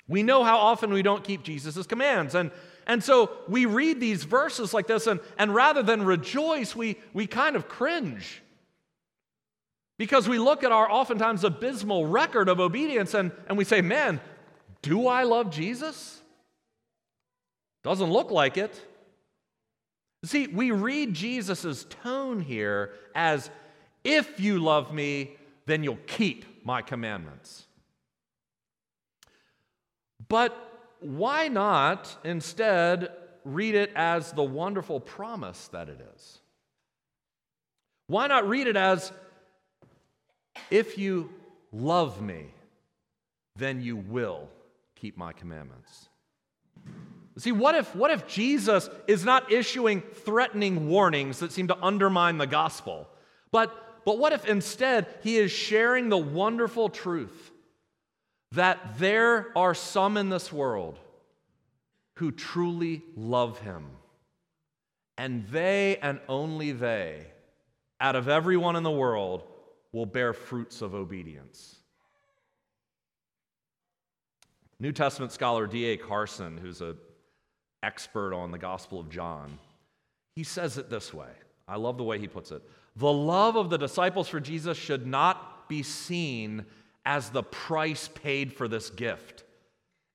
We 0.08 0.24
know 0.24 0.44
how 0.44 0.58
often 0.58 0.94
we 0.94 1.02
don't 1.02 1.24
keep 1.24 1.44
Jesus' 1.44 1.88
commands. 1.88 2.36
And, 2.36 2.52
and 2.86 3.04
so 3.04 3.32
we 3.48 3.66
read 3.66 4.00
these 4.00 4.24
verses 4.24 4.74
like 4.74 4.88
this, 4.88 5.08
and, 5.08 5.20
and 5.38 5.54
rather 5.54 5.82
than 5.82 6.04
rejoice, 6.04 6.76
we, 6.76 6.98
we 7.14 7.26
kind 7.28 7.56
of 7.56 7.68
cringe. 7.68 8.42
Because 9.98 10.28
we 10.28 10.40
look 10.40 10.64
at 10.64 10.72
our 10.72 10.92
oftentimes 10.92 11.44
abysmal 11.44 12.06
record 12.06 12.50
of 12.50 12.60
obedience 12.60 13.14
and, 13.14 13.32
and 13.48 13.58
we 13.58 13.64
say, 13.64 13.82
man, 13.82 14.20
do 14.82 15.08
I 15.08 15.24
love 15.24 15.52
Jesus? 15.52 16.22
Doesn't 17.84 18.12
look 18.12 18.30
like 18.30 18.58
it. 18.58 18.80
See, 20.26 20.48
we 20.48 20.72
read 20.72 21.14
Jesus' 21.14 21.86
tone 22.04 22.42
here 22.42 22.94
as 23.14 23.50
if 24.04 24.40
you 24.40 24.60
love 24.60 24.94
me, 24.94 25.38
then 25.66 25.84
you'll 25.84 25.98
keep 26.08 26.66
my 26.66 26.82
commandments. 26.82 27.65
But 30.28 30.56
why 31.00 31.48
not 31.48 32.16
instead 32.24 33.12
read 33.44 33.76
it 33.76 33.92
as 33.96 34.32
the 34.32 34.44
wonderful 34.44 35.00
promise 35.00 35.68
that 35.70 35.90
it 35.90 36.00
is? 36.16 36.40
Why 38.08 38.28
not 38.28 38.48
read 38.48 38.68
it 38.68 38.76
as, 38.76 39.12
if 40.70 40.98
you 40.98 41.30
love 41.72 42.22
me, 42.22 42.54
then 43.56 43.82
you 43.82 43.96
will 43.96 44.50
keep 44.96 45.18
my 45.18 45.34
commandments? 45.34 46.10
See, 47.38 47.52
what 47.52 47.76
if, 47.76 47.94
what 47.96 48.12
if 48.12 48.28
Jesus 48.28 48.90
is 49.08 49.26
not 49.26 49.52
issuing 49.52 50.02
threatening 50.02 50.88
warnings 50.88 51.40
that 51.40 51.52
seem 51.52 51.68
to 51.68 51.78
undermine 51.84 52.38
the 52.38 52.48
gospel? 52.48 53.10
But, 53.52 54.04
but 54.06 54.18
what 54.18 54.32
if 54.32 54.46
instead 54.46 55.08
he 55.22 55.38
is 55.38 55.52
sharing 55.52 56.10
the 56.10 56.18
wonderful 56.18 56.90
truth 56.90 57.52
that 58.56 58.98
there 58.98 59.48
are 59.56 59.74
some 59.74 60.18
in 60.18 60.30
this 60.30 60.52
world 60.52 61.00
who 62.16 62.32
truly 62.32 63.04
love 63.16 63.60
him, 63.60 63.86
and 65.18 65.48
they 65.48 65.98
and 66.02 66.20
only 66.28 66.72
they, 66.72 67.28
out 68.00 68.16
of 68.16 68.28
everyone 68.28 68.76
in 68.76 68.84
the 68.84 68.92
world, 68.92 69.44
will 69.92 70.06
bear 70.06 70.34
fruits 70.34 70.82
of 70.82 70.94
obedience? 70.94 71.78
New 74.80 74.92
Testament 74.92 75.32
scholar 75.32 75.68
D.A. 75.68 75.98
Carson, 75.98 76.58
who's 76.58 76.82
an 76.82 76.98
expert 77.82 78.34
on 78.34 78.52
the 78.52 78.58
Gospel 78.58 79.00
of 79.00 79.10
John, 79.10 79.58
he 80.36 80.44
says 80.44 80.78
it 80.78 80.90
this 80.90 81.14
way. 81.14 81.30
I 81.68 81.78
love 81.78 81.98
the 81.98 82.04
way 82.04 82.20
he 82.20 82.28
puts 82.28 82.52
it. 82.52 82.62
The 82.98 83.12
love 83.12 83.56
of 83.56 83.70
the 83.70 83.78
disciples 83.78 84.28
for 84.28 84.40
Jesus 84.40 84.78
should 84.78 85.08
not 85.08 85.68
be 85.68 85.82
seen 85.82 86.66
as 87.06 87.30
the 87.30 87.44
price 87.44 88.08
paid 88.08 88.54
for 88.54 88.68
this 88.68 88.90
gift, 88.90 89.44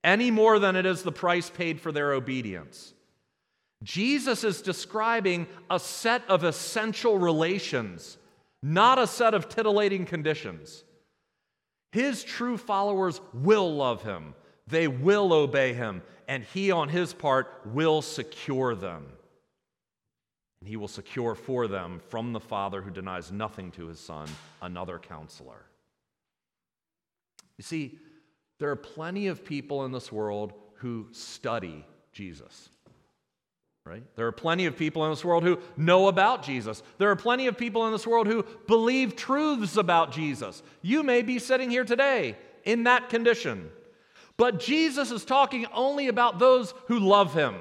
any 0.02 0.30
more 0.30 0.58
than 0.58 0.76
it 0.76 0.86
is 0.86 1.02
the 1.02 1.12
price 1.12 1.48
paid 1.48 1.80
for 1.80 1.92
their 1.92 2.12
obedience. 2.12 2.94
Jesus 3.82 4.44
is 4.44 4.60
describing 4.60 5.46
a 5.70 5.78
set 5.78 6.22
of 6.28 6.44
essential 6.44 7.18
relations, 7.18 8.18
not 8.62 8.98
a 8.98 9.06
set 9.06 9.32
of 9.32 9.48
titillating 9.48 10.04
conditions. 10.04 10.84
His 11.92 12.22
true 12.22 12.56
followers 12.56 13.20
will 13.32 13.74
love 13.74 14.02
him, 14.02 14.34
they 14.66 14.86
will 14.86 15.32
obey 15.32 15.72
him, 15.72 16.02
and 16.28 16.44
he, 16.44 16.70
on 16.70 16.88
his 16.88 17.12
part, 17.12 17.62
will 17.66 18.02
secure 18.02 18.74
them. 18.74 19.04
And 20.60 20.68
he 20.68 20.76
will 20.76 20.88
secure 20.88 21.34
for 21.34 21.66
them 21.66 22.00
from 22.08 22.32
the 22.32 22.40
Father 22.40 22.82
who 22.82 22.90
denies 22.90 23.32
nothing 23.32 23.70
to 23.72 23.86
his 23.86 23.98
Son 23.98 24.28
another 24.60 24.98
counselor. 24.98 25.64
You 27.60 27.62
see, 27.62 27.98
there 28.58 28.70
are 28.70 28.76
plenty 28.76 29.26
of 29.26 29.44
people 29.44 29.84
in 29.84 29.92
this 29.92 30.10
world 30.10 30.54
who 30.76 31.08
study 31.12 31.84
Jesus. 32.10 32.70
Right? 33.84 34.02
There 34.16 34.26
are 34.26 34.32
plenty 34.32 34.64
of 34.64 34.78
people 34.78 35.04
in 35.04 35.10
this 35.10 35.26
world 35.26 35.42
who 35.42 35.58
know 35.76 36.08
about 36.08 36.42
Jesus. 36.42 36.82
There 36.96 37.10
are 37.10 37.16
plenty 37.16 37.48
of 37.48 37.58
people 37.58 37.84
in 37.84 37.92
this 37.92 38.06
world 38.06 38.28
who 38.28 38.46
believe 38.66 39.14
truths 39.14 39.76
about 39.76 40.10
Jesus. 40.10 40.62
You 40.80 41.02
may 41.02 41.20
be 41.20 41.38
sitting 41.38 41.68
here 41.68 41.84
today 41.84 42.38
in 42.64 42.84
that 42.84 43.10
condition. 43.10 43.68
But 44.38 44.58
Jesus 44.58 45.10
is 45.10 45.26
talking 45.26 45.66
only 45.74 46.08
about 46.08 46.38
those 46.38 46.72
who 46.86 46.98
love 46.98 47.34
him. 47.34 47.56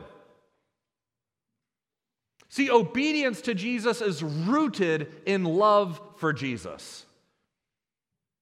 See, 2.47 2.71
obedience 2.71 3.41
to 3.41 3.53
Jesus 3.53 3.99
is 3.99 4.23
rooted 4.23 5.11
in 5.25 5.43
love 5.43 5.99
for 6.15 6.31
Jesus. 6.31 7.05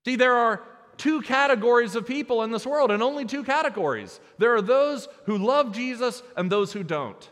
See, 0.05 0.17
there 0.17 0.35
are 0.35 0.61
two 0.97 1.21
categories 1.21 1.95
of 1.95 2.05
people 2.05 2.43
in 2.43 2.51
this 2.51 2.65
world, 2.65 2.91
and 2.91 3.03
only 3.03 3.25
two 3.25 3.43
categories. 3.43 4.19
There 4.37 4.55
are 4.55 4.61
those 4.61 5.07
who 5.25 5.37
love 5.37 5.71
Jesus 5.71 6.23
and 6.35 6.51
those 6.51 6.73
who 6.73 6.83
don't. 6.83 7.29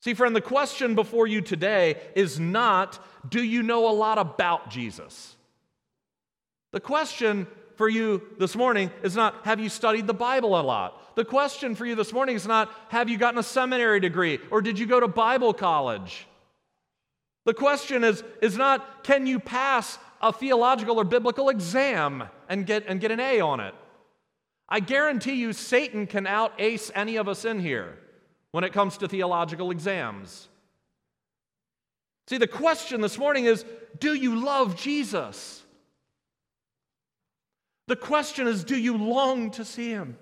See, 0.00 0.14
friend, 0.14 0.36
the 0.36 0.40
question 0.40 0.94
before 0.94 1.26
you 1.26 1.40
today 1.40 2.00
is 2.14 2.38
not, 2.38 3.04
do 3.28 3.42
you 3.42 3.62
know 3.62 3.88
a 3.88 3.92
lot 3.92 4.18
about 4.18 4.70
Jesus? 4.70 5.36
The 6.72 6.80
question 6.80 7.46
for 7.76 7.88
you 7.88 8.22
this 8.38 8.54
morning 8.54 8.90
is 9.02 9.16
not, 9.16 9.44
have 9.44 9.60
you 9.60 9.68
studied 9.68 10.06
the 10.06 10.14
Bible 10.14 10.58
a 10.58 10.62
lot? 10.62 11.16
The 11.16 11.24
question 11.24 11.74
for 11.74 11.86
you 11.86 11.94
this 11.94 12.12
morning 12.12 12.36
is 12.36 12.46
not, 12.46 12.70
have 12.90 13.08
you 13.08 13.18
gotten 13.18 13.38
a 13.38 13.42
seminary 13.42 14.00
degree 14.00 14.38
or 14.50 14.60
did 14.60 14.78
you 14.78 14.86
go 14.86 15.00
to 15.00 15.08
Bible 15.08 15.52
college? 15.54 16.26
The 17.44 17.54
question 17.54 18.04
is, 18.04 18.22
is 18.42 18.56
not, 18.56 19.04
can 19.04 19.26
you 19.26 19.40
pass 19.40 19.98
a 20.20 20.32
theological 20.32 20.98
or 20.98 21.04
biblical 21.04 21.48
exam 21.48 22.24
and 22.48 22.66
get, 22.66 22.84
and 22.86 23.00
get 23.00 23.10
an 23.10 23.20
A 23.20 23.40
on 23.40 23.60
it? 23.60 23.74
I 24.68 24.80
guarantee 24.80 25.34
you, 25.34 25.52
Satan 25.52 26.06
can 26.06 26.26
out 26.26 26.52
ace 26.58 26.90
any 26.94 27.16
of 27.16 27.28
us 27.28 27.44
in 27.44 27.60
here 27.60 27.98
when 28.50 28.64
it 28.64 28.72
comes 28.72 28.98
to 28.98 29.08
theological 29.08 29.70
exams. 29.70 30.48
See, 32.28 32.36
the 32.36 32.46
question 32.46 33.00
this 33.00 33.16
morning 33.16 33.46
is 33.46 33.64
do 33.98 34.12
you 34.12 34.44
love 34.44 34.76
Jesus? 34.76 35.62
The 37.86 37.96
question 37.96 38.46
is 38.46 38.64
do 38.64 38.76
you 38.76 38.98
long 38.98 39.50
to 39.52 39.64
see 39.64 39.88
him? 39.88 40.18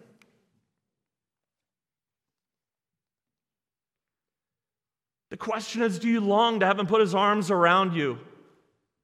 The 5.31 5.37
question 5.37 5.83
is 5.83 5.99
do 5.99 6.09
you 6.09 6.21
long 6.21 6.61
to 6.61 6.67
have 6.67 6.79
him 6.79 6.87
put 6.87 7.01
his 7.01 7.15
arms 7.15 7.51
around 7.51 7.95
you 7.95 8.21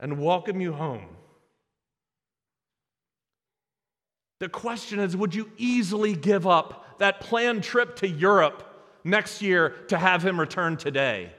and 0.03 0.19
welcome 0.19 0.61
you 0.61 0.73
home? 0.73 1.07
The 4.41 4.49
question 4.49 4.99
is 4.99 5.17
would 5.17 5.35
you 5.35 5.51
easily 5.57 6.15
give 6.15 6.47
up 6.47 6.99
that 6.99 7.21
planned 7.21 7.62
trip 7.62 7.97
to 7.97 8.09
Europe 8.09 8.69
next 9.05 9.41
year 9.41 9.71
to 9.88 9.97
have 9.97 10.27
him 10.27 10.38
return 10.38 10.77
today? 10.77 11.33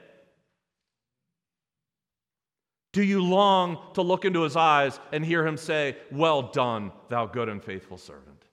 Do 2.94 3.02
you 3.02 3.22
long 3.22 3.78
to 3.94 4.02
look 4.02 4.24
into 4.24 4.42
his 4.42 4.56
eyes 4.56 4.98
and 5.12 5.24
hear 5.24 5.46
him 5.46 5.58
say, 5.58 5.96
Well 6.10 6.42
done, 6.42 6.92
thou 7.10 7.26
good 7.26 7.50
and 7.50 7.62
faithful 7.62 7.98
servant? 7.98 8.44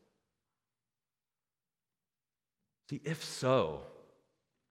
See, 2.90 3.00
if 3.06 3.24
so, 3.24 3.84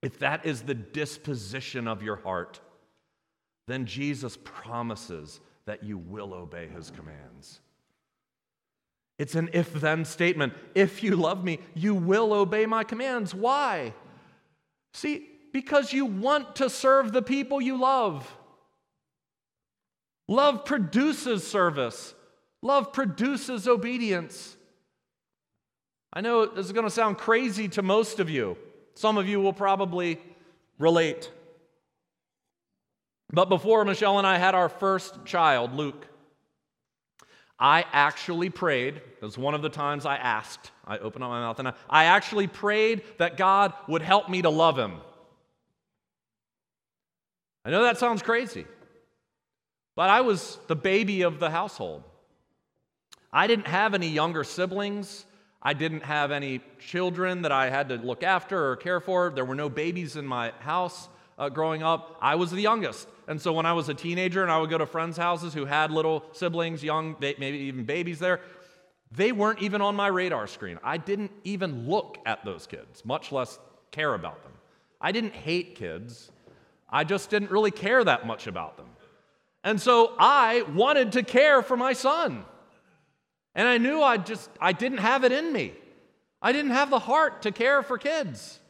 if 0.03 0.18
that 0.18 0.44
is 0.44 0.62
the 0.62 0.74
disposition 0.74 1.88
of 1.88 2.03
your 2.03 2.16
heart, 2.16 2.61
then 3.70 3.87
Jesus 3.87 4.37
promises 4.42 5.40
that 5.66 5.85
you 5.85 5.98
will 5.98 6.35
obey 6.35 6.66
his 6.66 6.90
commands. 6.90 7.61
It's 9.18 9.35
an 9.35 9.50
if 9.52 9.72
then 9.74 10.04
statement. 10.04 10.54
If 10.74 11.02
you 11.02 11.14
love 11.14 11.44
me, 11.44 11.61
you 11.74 11.94
will 11.94 12.33
obey 12.33 12.66
my 12.66 12.85
commands. 12.85 13.35
Why? 13.35 13.92
See, 14.94 15.26
because 15.52 15.92
you 15.92 16.06
want 16.06 16.56
to 16.56 16.70
serve 16.70 17.12
the 17.12 17.22
people 17.22 17.61
you 17.61 17.78
love. 17.78 18.35
Love 20.26 20.64
produces 20.64 21.46
service, 21.46 22.14
love 22.62 22.92
produces 22.92 23.66
obedience. 23.66 24.56
I 26.12 26.20
know 26.20 26.46
this 26.46 26.66
is 26.66 26.72
going 26.72 26.87
to 26.87 26.90
sound 26.90 27.18
crazy 27.18 27.68
to 27.68 27.83
most 27.83 28.20
of 28.20 28.30
you. 28.30 28.56
Some 28.94 29.18
of 29.18 29.28
you 29.28 29.40
will 29.40 29.52
probably 29.52 30.20
relate. 30.78 31.30
But 33.33 33.49
before 33.49 33.85
Michelle 33.85 34.19
and 34.19 34.27
I 34.27 34.38
had 34.38 34.55
our 34.55 34.69
first 34.69 35.25
child, 35.25 35.75
Luke, 35.75 36.07
I 37.59 37.85
actually 37.93 38.51
prayed. 38.51 38.97
It 38.97 39.23
was 39.23 39.38
one 39.38 39.55
of 39.55 39.62
the 39.62 39.69
times 39.69 40.07
I 40.07 40.16
asked. 40.16 40.71
I 40.87 40.99
opened 40.99 41.23
up 41.23 41.31
my 41.31 41.40
mouth 41.40 41.59
and 41.59 41.69
I, 41.69 41.75
I 41.88 42.05
actually 42.07 42.47
prayed 42.47 43.03
that 43.19 43.37
God 43.37 43.73
would 43.87 44.03
help 44.03 44.29
me 44.29 44.43
to 44.43 44.51
love 44.51 44.79
him. 44.79 44.97
I 47.64 47.71
know 47.71 47.83
that 47.83 47.99
sounds 47.99 48.23
crazy. 48.23 48.66
But 49.95 50.09
I 50.09 50.23
was 50.23 50.59
the 50.66 50.77
baby 50.77 51.23
of 51.23 51.38
the 51.38 51.51
household. 51.51 52.03
I 53.33 53.47
didn't 53.47 53.66
have 53.66 53.95
any 53.95 54.09
younger 54.09 54.43
siblings. 54.43 55.27
I 55.62 55.75
didn't 55.75 56.05
have 56.05 56.31
any 56.31 56.62
children 56.79 57.43
that 57.43 57.53
I 57.53 57.69
had 57.69 57.90
to 57.90 57.97
look 57.97 58.23
after 58.23 58.71
or 58.71 58.77
care 58.77 59.01
for. 59.01 59.31
There 59.31 59.45
were 59.45 59.55
no 59.55 59.69
babies 59.69 60.16
in 60.16 60.27
my 60.27 60.53
house 60.61 61.09
uh, 61.40 61.48
growing 61.48 61.83
up. 61.83 62.16
I 62.20 62.37
was 62.37 62.50
the 62.50 62.61
youngest. 62.61 63.09
And 63.26 63.40
so 63.40 63.53
when 63.53 63.66
I 63.66 63.72
was 63.72 63.88
a 63.88 63.94
teenager 63.94 64.42
and 64.42 64.53
I 64.53 64.59
would 64.59 64.70
go 64.70 64.79
to 64.79 64.87
friends' 64.87 65.16
houses 65.16 65.55
who 65.55 65.64
had 65.64 65.90
little 65.90 66.22
siblings, 66.33 66.85
young, 66.85 67.16
maybe 67.18 67.59
even 67.59 67.85
babies 67.85 68.18
there, 68.18 68.40
they 69.11 69.33
weren't 69.33 69.61
even 69.61 69.81
on 69.81 69.96
my 69.96 70.07
radar 70.07 70.46
screen. 70.46 70.79
I 70.85 70.98
didn't 70.98 71.33
even 71.42 71.88
look 71.88 72.18
at 72.26 72.44
those 72.44 72.66
kids, 72.66 73.05
much 73.05 73.33
less 73.33 73.59
care 73.90 74.14
about 74.14 74.42
them. 74.44 74.53
I 75.00 75.12
didn't 75.12 75.33
hate 75.33 75.74
kids. 75.74 76.31
I 76.88 77.05
just 77.05 77.31
didn't 77.31 77.51
really 77.51 77.70
care 77.70 78.05
that 78.05 78.26
much 78.26 78.47
about 78.47 78.76
them. 78.76 78.86
And 79.64 79.80
so 79.80 80.14
I 80.18 80.62
wanted 80.74 81.12
to 81.12 81.22
care 81.22 81.62
for 81.62 81.76
my 81.76 81.95
son. 81.95 82.45
And 83.55 83.66
I 83.66 83.78
knew 83.78 84.03
I 84.03 84.16
just 84.18 84.51
I 84.61 84.72
didn't 84.72 84.99
have 84.99 85.24
it 85.24 85.32
in 85.32 85.53
me. 85.53 85.72
I 86.43 86.53
didn't 86.53 86.70
have 86.70 86.91
the 86.91 86.99
heart 86.99 87.43
to 87.43 87.53
care 87.53 87.82
for 87.82 87.99
kids. 87.99 88.61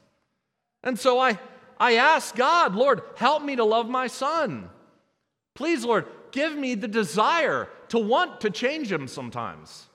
And 0.82 0.98
so 0.98 1.18
I 1.18 1.38
I 1.80 1.94
asked 1.94 2.36
God, 2.36 2.74
Lord, 2.74 3.00
help 3.16 3.42
me 3.42 3.56
to 3.56 3.64
love 3.64 3.88
my 3.88 4.06
son. 4.06 4.68
Please, 5.54 5.84
Lord, 5.84 6.06
give 6.30 6.54
me 6.54 6.74
the 6.74 6.86
desire 6.86 7.68
to 7.88 7.98
want 7.98 8.42
to 8.42 8.50
change 8.50 8.92
him 8.92 9.08
sometimes. 9.08 9.86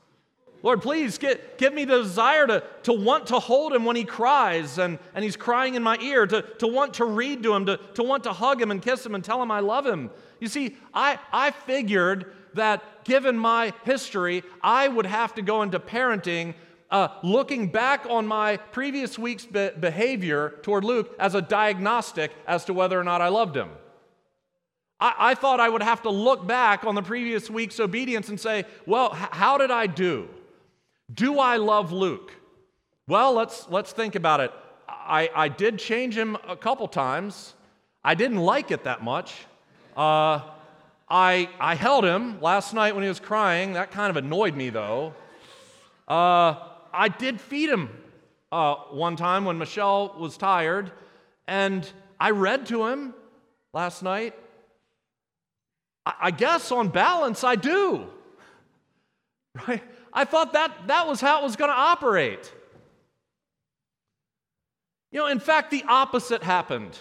Lord, 0.63 0.81
please 0.81 1.19
get, 1.19 1.59
give 1.59 1.75
me 1.75 1.85
the 1.85 2.01
desire 2.01 2.47
to, 2.47 2.63
to 2.83 2.93
want 2.93 3.27
to 3.27 3.37
hold 3.37 3.71
him 3.71 3.85
when 3.85 3.95
he 3.95 4.03
cries 4.03 4.79
and, 4.79 4.97
and 5.13 5.23
he's 5.23 5.35
crying 5.35 5.75
in 5.75 5.83
my 5.83 5.95
ear, 5.99 6.25
to, 6.25 6.41
to 6.57 6.65
want 6.65 6.95
to 6.95 7.05
read 7.05 7.43
to 7.43 7.53
him, 7.53 7.67
to, 7.67 7.77
to 7.93 8.01
want 8.01 8.23
to 8.23 8.33
hug 8.33 8.59
him 8.59 8.71
and 8.71 8.81
kiss 8.81 9.05
him 9.05 9.13
and 9.13 9.23
tell 9.23 9.41
him 9.41 9.51
I 9.51 9.59
love 9.59 9.85
him. 9.85 10.09
You 10.39 10.47
see, 10.47 10.75
I, 10.91 11.19
I 11.31 11.51
figured 11.51 12.33
that 12.55 13.03
given 13.03 13.37
my 13.37 13.73
history, 13.83 14.43
I 14.63 14.87
would 14.87 15.05
have 15.05 15.35
to 15.35 15.43
go 15.43 15.61
into 15.61 15.79
parenting 15.79 16.55
uh, 16.91 17.07
looking 17.23 17.67
back 17.67 18.05
on 18.09 18.27
my 18.27 18.57
previous 18.57 19.17
week's 19.17 19.45
be- 19.45 19.71
behavior 19.79 20.59
toward 20.61 20.83
Luke 20.83 21.13
as 21.19 21.35
a 21.35 21.41
diagnostic 21.41 22.31
as 22.47 22.65
to 22.65 22.73
whether 22.73 22.99
or 22.99 23.03
not 23.03 23.21
I 23.21 23.29
loved 23.29 23.55
him. 23.55 23.69
I, 24.99 25.15
I 25.31 25.35
thought 25.35 25.59
I 25.59 25.67
would 25.67 25.83
have 25.83 26.03
to 26.03 26.09
look 26.09 26.45
back 26.47 26.83
on 26.85 26.95
the 26.95 27.01
previous 27.01 27.49
week's 27.49 27.79
obedience 27.79 28.29
and 28.29 28.39
say, 28.39 28.65
well, 28.85 29.11
h- 29.13 29.29
how 29.31 29.57
did 29.57 29.71
I 29.71 29.87
do? 29.87 30.29
Do 31.13 31.39
I 31.39 31.57
love 31.57 31.91
Luke? 31.91 32.31
Well, 33.07 33.33
let's, 33.33 33.67
let's 33.69 33.91
think 33.91 34.15
about 34.15 34.39
it. 34.39 34.51
I, 34.87 35.29
I 35.35 35.49
did 35.49 35.77
change 35.79 36.17
him 36.17 36.37
a 36.47 36.55
couple 36.55 36.87
times. 36.87 37.53
I 38.03 38.15
didn't 38.15 38.37
like 38.37 38.71
it 38.71 38.83
that 38.85 39.03
much. 39.03 39.33
Uh, 39.97 40.41
I, 41.09 41.49
I 41.59 41.75
held 41.75 42.03
him 42.03 42.41
last 42.41 42.73
night 42.73 42.95
when 42.95 43.03
he 43.03 43.09
was 43.09 43.19
crying. 43.19 43.73
That 43.73 43.91
kind 43.91 44.09
of 44.09 44.17
annoyed 44.17 44.55
me, 44.55 44.69
though. 44.69 45.13
Uh, 46.07 46.55
I 46.95 47.09
did 47.09 47.41
feed 47.41 47.69
him 47.69 47.89
uh, 48.51 48.75
one 48.91 49.15
time 49.15 49.45
when 49.45 49.57
Michelle 49.57 50.15
was 50.17 50.37
tired, 50.37 50.91
and 51.47 51.89
I 52.19 52.31
read 52.31 52.65
to 52.67 52.87
him 52.87 53.13
last 53.73 54.01
night. 54.01 54.33
I, 56.05 56.13
I 56.21 56.31
guess 56.31 56.71
on 56.71 56.89
balance, 56.89 57.43
I 57.43 57.55
do. 57.55 58.07
Right? 59.69 59.81
I 60.11 60.25
thought 60.25 60.51
that 60.51 60.87
that 60.87 61.07
was 61.07 61.21
how 61.21 61.39
it 61.39 61.43
was 61.43 61.55
going 61.55 61.71
to 61.71 61.77
operate. 61.77 62.53
You 65.13 65.19
know, 65.19 65.27
in 65.27 65.39
fact, 65.39 65.71
the 65.71 65.85
opposite 65.87 66.43
happened. 66.43 66.97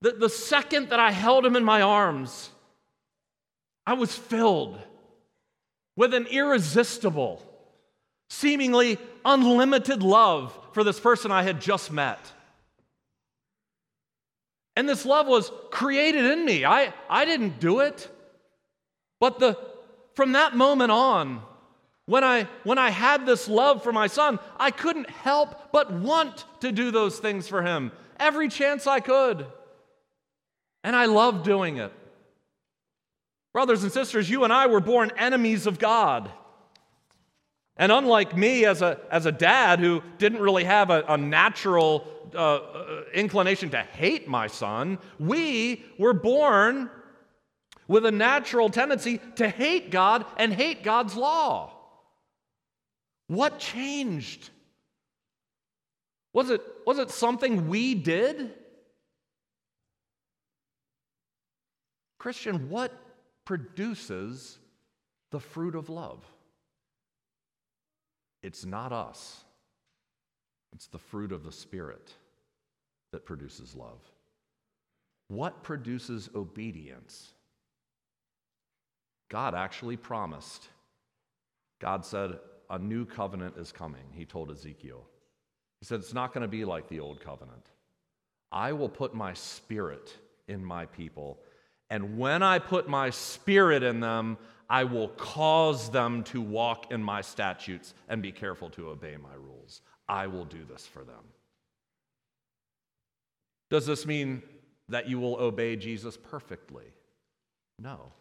The, 0.00 0.12
the 0.12 0.30
second 0.30 0.88
that 0.88 0.98
I 0.98 1.10
held 1.10 1.44
him 1.44 1.54
in 1.54 1.64
my 1.64 1.82
arms, 1.82 2.48
I 3.86 3.92
was 3.92 4.16
filled 4.16 4.78
with 5.98 6.14
an 6.14 6.28
irresistible, 6.28 7.42
seemingly 8.30 8.98
unlimited 9.24 10.00
love 10.00 10.56
for 10.72 10.84
this 10.84 11.00
person 11.00 11.32
I 11.32 11.42
had 11.42 11.60
just 11.60 11.90
met. 11.90 12.20
And 14.76 14.88
this 14.88 15.04
love 15.04 15.26
was 15.26 15.50
created 15.72 16.24
in 16.24 16.44
me. 16.44 16.64
I, 16.64 16.94
I 17.10 17.24
didn't 17.24 17.58
do 17.58 17.80
it. 17.80 18.08
But 19.18 19.40
the, 19.40 19.58
from 20.14 20.32
that 20.32 20.54
moment 20.54 20.92
on, 20.92 21.42
when 22.06 22.22
I, 22.22 22.46
when 22.62 22.78
I 22.78 22.90
had 22.90 23.26
this 23.26 23.48
love 23.48 23.82
for 23.82 23.92
my 23.92 24.06
son, 24.06 24.38
I 24.56 24.70
couldn't 24.70 25.10
help 25.10 25.72
but 25.72 25.92
want 25.92 26.44
to 26.60 26.70
do 26.70 26.92
those 26.92 27.18
things 27.18 27.48
for 27.48 27.60
him 27.60 27.90
every 28.20 28.48
chance 28.48 28.86
I 28.86 29.00
could. 29.00 29.44
And 30.84 30.94
I 30.94 31.06
loved 31.06 31.44
doing 31.44 31.78
it. 31.78 31.92
Brothers 33.52 33.82
and 33.82 33.92
sisters, 33.92 34.28
you 34.28 34.44
and 34.44 34.52
I 34.52 34.66
were 34.66 34.80
born 34.80 35.10
enemies 35.16 35.66
of 35.66 35.78
God. 35.78 36.30
And 37.76 37.92
unlike 37.92 38.36
me, 38.36 38.64
as 38.64 38.82
a, 38.82 38.98
as 39.10 39.24
a 39.24 39.32
dad 39.32 39.78
who 39.78 40.02
didn't 40.18 40.40
really 40.40 40.64
have 40.64 40.90
a, 40.90 41.04
a 41.08 41.16
natural 41.16 42.06
uh, 42.34 42.56
uh, 42.56 43.02
inclination 43.14 43.70
to 43.70 43.78
hate 43.78 44.28
my 44.28 44.48
son, 44.48 44.98
we 45.18 45.84
were 45.98 46.12
born 46.12 46.90
with 47.86 48.04
a 48.04 48.10
natural 48.10 48.68
tendency 48.68 49.20
to 49.36 49.48
hate 49.48 49.90
God 49.90 50.26
and 50.36 50.52
hate 50.52 50.82
God's 50.82 51.16
law. 51.16 51.72
What 53.28 53.58
changed? 53.58 54.50
Was 56.32 56.50
it, 56.50 56.60
was 56.84 56.98
it 56.98 57.10
something 57.10 57.68
we 57.68 57.94
did? 57.94 58.52
Christian, 62.18 62.68
what 62.68 62.92
produces 63.48 64.58
the 65.30 65.40
fruit 65.40 65.74
of 65.74 65.88
love? 65.88 66.22
It's 68.42 68.66
not 68.66 68.92
us, 68.92 69.40
it's 70.74 70.88
the 70.88 70.98
fruit 70.98 71.32
of 71.32 71.44
the 71.44 71.50
Spirit 71.50 72.12
that 73.10 73.24
produces 73.24 73.74
love. 73.74 74.02
What 75.28 75.62
produces 75.62 76.28
obedience? 76.34 77.32
God 79.30 79.54
actually 79.54 79.96
promised. 79.96 80.68
God 81.80 82.04
said, 82.04 82.38
A 82.68 82.78
new 82.78 83.06
covenant 83.06 83.54
is 83.56 83.72
coming, 83.72 84.04
he 84.12 84.26
told 84.26 84.50
Ezekiel. 84.50 85.06
He 85.80 85.86
said, 85.86 86.00
It's 86.00 86.12
not 86.12 86.34
going 86.34 86.42
to 86.42 86.48
be 86.48 86.66
like 86.66 86.86
the 86.90 87.00
old 87.00 87.22
covenant. 87.22 87.64
I 88.52 88.74
will 88.74 88.90
put 88.90 89.14
my 89.14 89.32
spirit 89.32 90.12
in 90.48 90.62
my 90.62 90.84
people 90.84 91.38
and 91.90 92.18
when 92.18 92.42
I 92.42 92.58
put 92.58 92.88
my 92.88 93.10
spirit 93.10 93.82
in 93.82 94.00
them, 94.00 94.36
I 94.68 94.84
will 94.84 95.08
cause 95.08 95.90
them 95.90 96.24
to 96.24 96.40
walk 96.40 96.92
in 96.92 97.02
my 97.02 97.22
statutes 97.22 97.94
and 98.08 98.20
be 98.20 98.32
careful 98.32 98.68
to 98.70 98.88
obey 98.88 99.16
my 99.16 99.34
rules. 99.34 99.80
I 100.08 100.26
will 100.26 100.44
do 100.44 100.64
this 100.64 100.86
for 100.86 101.04
them. 101.04 101.24
Does 103.70 103.86
this 103.86 104.06
mean 104.06 104.42
that 104.88 105.08
you 105.08 105.18
will 105.18 105.36
obey 105.36 105.76
Jesus 105.76 106.16
perfectly? 106.16 106.84
No. 107.78 108.12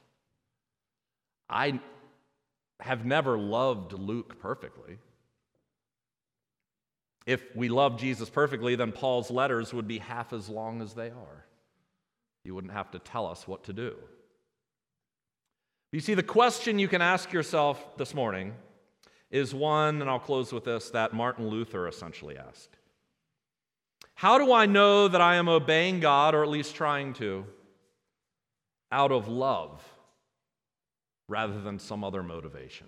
I 1.49 1.79
have 2.79 3.05
never 3.05 3.37
loved 3.37 3.93
Luke 3.93 4.39
perfectly. 4.39 4.97
If 7.25 7.43
we 7.55 7.67
love 7.67 7.99
Jesus 7.99 8.29
perfectly, 8.29 8.75
then 8.75 8.93
Paul's 8.93 9.29
letters 9.29 9.73
would 9.73 9.87
be 9.87 9.99
half 9.99 10.31
as 10.31 10.47
long 10.47 10.81
as 10.81 10.93
they 10.93 11.07
are. 11.07 11.46
You 12.47 12.55
wouldn't 12.55 12.71
have 12.71 12.91
to 12.91 12.99
tell 12.99 13.27
us 13.27 13.45
what 13.45 13.65
to 13.65 13.73
do. 13.73 13.93
You 15.91 15.99
see, 15.99 16.13
the 16.13 16.23
question 16.23 16.79
you 16.79 16.87
can 16.87 17.01
ask 17.01 17.33
yourself 17.33 17.97
this 17.97 18.13
morning 18.13 18.53
is 19.29 19.53
one, 19.53 19.99
and 19.99 20.09
I'll 20.09 20.17
close 20.17 20.53
with 20.53 20.63
this, 20.63 20.89
that 20.91 21.13
Martin 21.13 21.49
Luther 21.49 21.89
essentially 21.89 22.37
asked 22.37 22.77
How 24.15 24.37
do 24.37 24.53
I 24.53 24.65
know 24.65 25.09
that 25.09 25.19
I 25.19 25.35
am 25.35 25.49
obeying 25.49 25.99
God, 25.99 26.33
or 26.35 26.41
at 26.41 26.47
least 26.47 26.73
trying 26.73 27.11
to, 27.15 27.45
out 28.93 29.11
of 29.11 29.27
love 29.27 29.83
rather 31.27 31.59
than 31.59 31.79
some 31.79 32.01
other 32.01 32.23
motivation? 32.23 32.87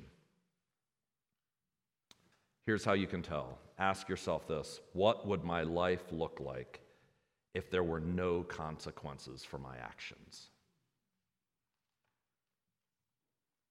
Here's 2.65 2.85
how 2.85 2.93
you 2.93 3.07
can 3.07 3.23
tell. 3.23 3.57
Ask 3.77 4.07
yourself 4.07 4.47
this 4.47 4.79
What 4.93 5.27
would 5.27 5.43
my 5.43 5.63
life 5.63 6.13
look 6.13 6.39
like 6.39 6.79
if 7.53 7.69
there 7.69 7.83
were 7.83 7.99
no 7.99 8.43
consequences 8.43 9.43
for 9.43 9.57
my 9.57 9.75
actions. 9.81 10.49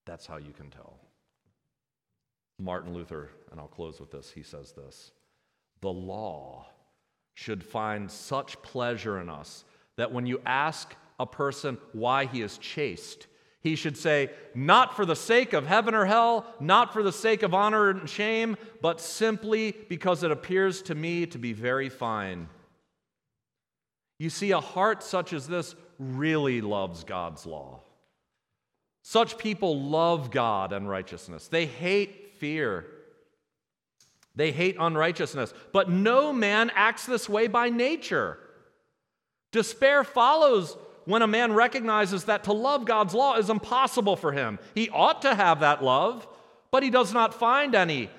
That's 0.06 0.26
how 0.26 0.38
you 0.38 0.52
can 0.52 0.70
tell. 0.70 0.98
Martin 2.58 2.92
Luther, 2.92 3.30
and 3.50 3.60
I'll 3.60 3.68
close 3.68 4.00
with 4.00 4.10
this, 4.10 4.30
he 4.30 4.42
says 4.42 4.72
this 4.72 5.12
The 5.80 5.92
law 5.92 6.66
should 7.34 7.62
find 7.62 8.10
such 8.10 8.60
pleasure 8.62 9.20
in 9.20 9.28
us 9.28 9.64
that 9.96 10.12
when 10.12 10.26
you 10.26 10.40
ask 10.44 10.94
a 11.20 11.26
person 11.26 11.78
why 11.92 12.24
he 12.24 12.42
is 12.42 12.58
chaste, 12.58 13.26
he 13.60 13.76
should 13.76 13.96
say, 13.96 14.30
Not 14.54 14.96
for 14.96 15.04
the 15.04 15.14
sake 15.14 15.52
of 15.52 15.66
heaven 15.66 15.94
or 15.94 16.06
hell, 16.06 16.46
not 16.58 16.92
for 16.92 17.02
the 17.02 17.12
sake 17.12 17.42
of 17.42 17.54
honor 17.54 17.90
and 17.90 18.08
shame, 18.08 18.56
but 18.80 19.00
simply 19.00 19.76
because 19.88 20.22
it 20.22 20.30
appears 20.30 20.82
to 20.82 20.94
me 20.94 21.26
to 21.26 21.38
be 21.38 21.52
very 21.52 21.88
fine 21.88 22.48
you 24.18 24.30
see, 24.30 24.50
a 24.50 24.60
heart 24.60 25.02
such 25.02 25.32
as 25.32 25.46
this 25.46 25.74
really 25.98 26.60
loves 26.60 27.04
God's 27.04 27.46
law. 27.46 27.80
Such 29.02 29.38
people 29.38 29.80
love 29.80 30.30
God 30.30 30.72
and 30.72 30.88
righteousness. 30.88 31.48
They 31.48 31.66
hate 31.66 32.34
fear. 32.38 32.84
They 34.34 34.52
hate 34.52 34.76
unrighteousness. 34.78 35.54
But 35.72 35.88
no 35.88 36.32
man 36.32 36.70
acts 36.74 37.06
this 37.06 37.28
way 37.28 37.46
by 37.46 37.70
nature. 37.70 38.38
Despair 39.52 40.04
follows 40.04 40.76
when 41.06 41.22
a 41.22 41.26
man 41.26 41.52
recognizes 41.52 42.24
that 42.24 42.44
to 42.44 42.52
love 42.52 42.84
God's 42.84 43.14
law 43.14 43.36
is 43.36 43.48
impossible 43.48 44.16
for 44.16 44.32
him. 44.32 44.58
He 44.74 44.90
ought 44.90 45.22
to 45.22 45.34
have 45.34 45.60
that 45.60 45.82
love, 45.82 46.28
but 46.70 46.82
he 46.82 46.90
does 46.90 47.14
not 47.14 47.32
find 47.32 47.74
any. 47.74 48.10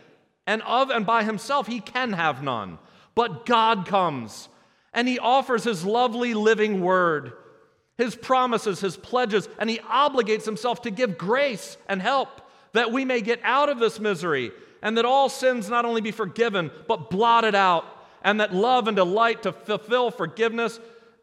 And 0.47 0.63
of 0.63 0.89
and 0.89 1.05
by 1.05 1.23
himself, 1.23 1.67
he 1.67 1.81
can 1.81 2.13
have 2.13 2.41
none. 2.41 2.79
But 3.13 3.45
God 3.45 3.85
comes 3.85 4.49
and 4.93 5.07
he 5.07 5.19
offers 5.19 5.63
his 5.63 5.85
lovely 5.85 6.33
living 6.33 6.81
word, 6.81 7.33
his 7.97 8.15
promises, 8.15 8.79
his 8.79 8.97
pledges, 8.97 9.47
and 9.59 9.69
he 9.69 9.79
obligates 9.79 10.45
himself 10.45 10.81
to 10.83 10.91
give 10.91 11.17
grace 11.17 11.77
and 11.87 12.01
help 12.01 12.41
that 12.73 12.91
we 12.91 13.05
may 13.05 13.21
get 13.21 13.39
out 13.43 13.69
of 13.69 13.79
this 13.79 13.99
misery 13.99 14.51
and 14.81 14.97
that 14.97 15.05
all 15.05 15.29
sins 15.29 15.69
not 15.69 15.85
only 15.85 16.01
be 16.01 16.11
forgiven, 16.11 16.71
but 16.87 17.09
blotted 17.09 17.55
out, 17.55 17.85
and 18.23 18.39
that 18.39 18.53
love 18.53 18.87
and 18.87 18.95
delight 18.95 19.43
to 19.43 19.51
fulfill 19.51 20.11
forgiveness 20.11 20.79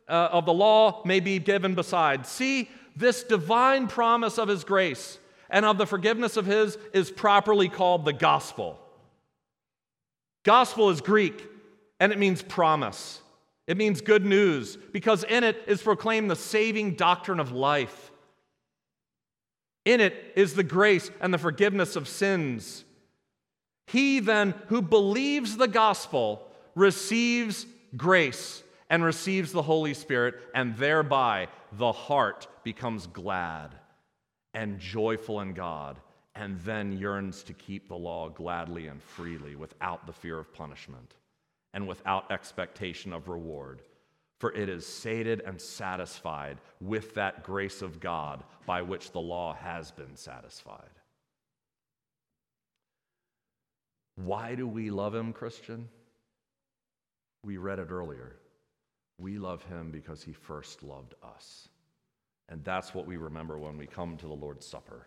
uh, 0.08 0.28
of 0.32 0.46
the 0.46 0.52
law 0.52 1.02
may 1.04 1.20
be 1.20 1.38
given 1.38 1.74
besides. 1.74 2.28
See, 2.28 2.70
this 2.94 3.22
divine 3.22 3.88
promise 3.88 4.38
of 4.38 4.48
his 4.48 4.64
grace 4.64 5.18
and 5.50 5.64
of 5.64 5.78
the 5.78 5.86
forgiveness 5.86 6.36
of 6.36 6.46
his 6.46 6.78
is 6.92 7.10
properly 7.10 7.68
called 7.68 8.04
the 8.04 8.12
gospel. 8.12 8.78
Gospel 10.44 10.90
is 10.90 11.00
Greek, 11.00 11.46
and 12.00 12.12
it 12.12 12.18
means 12.18 12.42
promise. 12.42 13.20
It 13.66 13.76
means 13.76 14.00
good 14.00 14.24
news 14.24 14.76
because 14.76 15.24
in 15.24 15.42
it 15.42 15.60
is 15.66 15.82
proclaimed 15.82 16.30
the 16.30 16.36
saving 16.36 16.94
doctrine 16.94 17.40
of 17.40 17.52
life. 17.52 18.12
In 19.84 20.00
it 20.00 20.32
is 20.36 20.54
the 20.54 20.62
grace 20.62 21.10
and 21.20 21.32
the 21.32 21.38
forgiveness 21.38 21.96
of 21.96 22.08
sins. 22.08 22.84
He 23.88 24.20
then 24.20 24.54
who 24.68 24.82
believes 24.82 25.56
the 25.56 25.68
gospel 25.68 26.46
receives 26.74 27.66
grace 27.96 28.62
and 28.88 29.02
receives 29.02 29.50
the 29.50 29.62
Holy 29.62 29.94
Spirit, 29.94 30.36
and 30.54 30.76
thereby 30.76 31.48
the 31.72 31.90
heart 31.90 32.46
becomes 32.62 33.08
glad 33.08 33.74
and 34.54 34.78
joyful 34.78 35.40
in 35.40 35.54
God, 35.54 35.98
and 36.36 36.60
then 36.60 36.96
yearns 36.96 37.42
to 37.44 37.52
keep 37.52 37.88
the 37.88 37.96
law 37.96 38.28
gladly 38.28 38.86
and 38.86 39.02
freely 39.02 39.56
without 39.56 40.06
the 40.06 40.12
fear 40.12 40.38
of 40.38 40.52
punishment 40.54 41.14
and 41.76 41.86
without 41.86 42.32
expectation 42.32 43.12
of 43.12 43.28
reward. 43.28 43.82
For 44.38 44.50
it 44.52 44.70
is 44.70 44.86
sated 44.86 45.42
and 45.42 45.60
satisfied 45.60 46.56
with 46.80 47.14
that 47.14 47.44
grace 47.44 47.82
of 47.82 48.00
God 48.00 48.42
by 48.64 48.80
which 48.80 49.12
the 49.12 49.20
law 49.20 49.54
has 49.54 49.90
been 49.90 50.16
satisfied. 50.16 50.88
Why 54.14 54.54
do 54.54 54.66
we 54.66 54.90
love 54.90 55.14
him, 55.14 55.34
Christian? 55.34 55.90
We 57.44 57.58
read 57.58 57.78
it 57.78 57.90
earlier. 57.90 58.36
We 59.18 59.36
love 59.36 59.62
him 59.64 59.90
because 59.90 60.22
he 60.22 60.32
first 60.32 60.82
loved 60.82 61.14
us. 61.22 61.68
And 62.48 62.64
that's 62.64 62.94
what 62.94 63.06
we 63.06 63.18
remember 63.18 63.58
when 63.58 63.76
we 63.76 63.86
come 63.86 64.16
to 64.16 64.26
the 64.26 64.32
Lord's 64.32 64.66
Supper. 64.66 65.04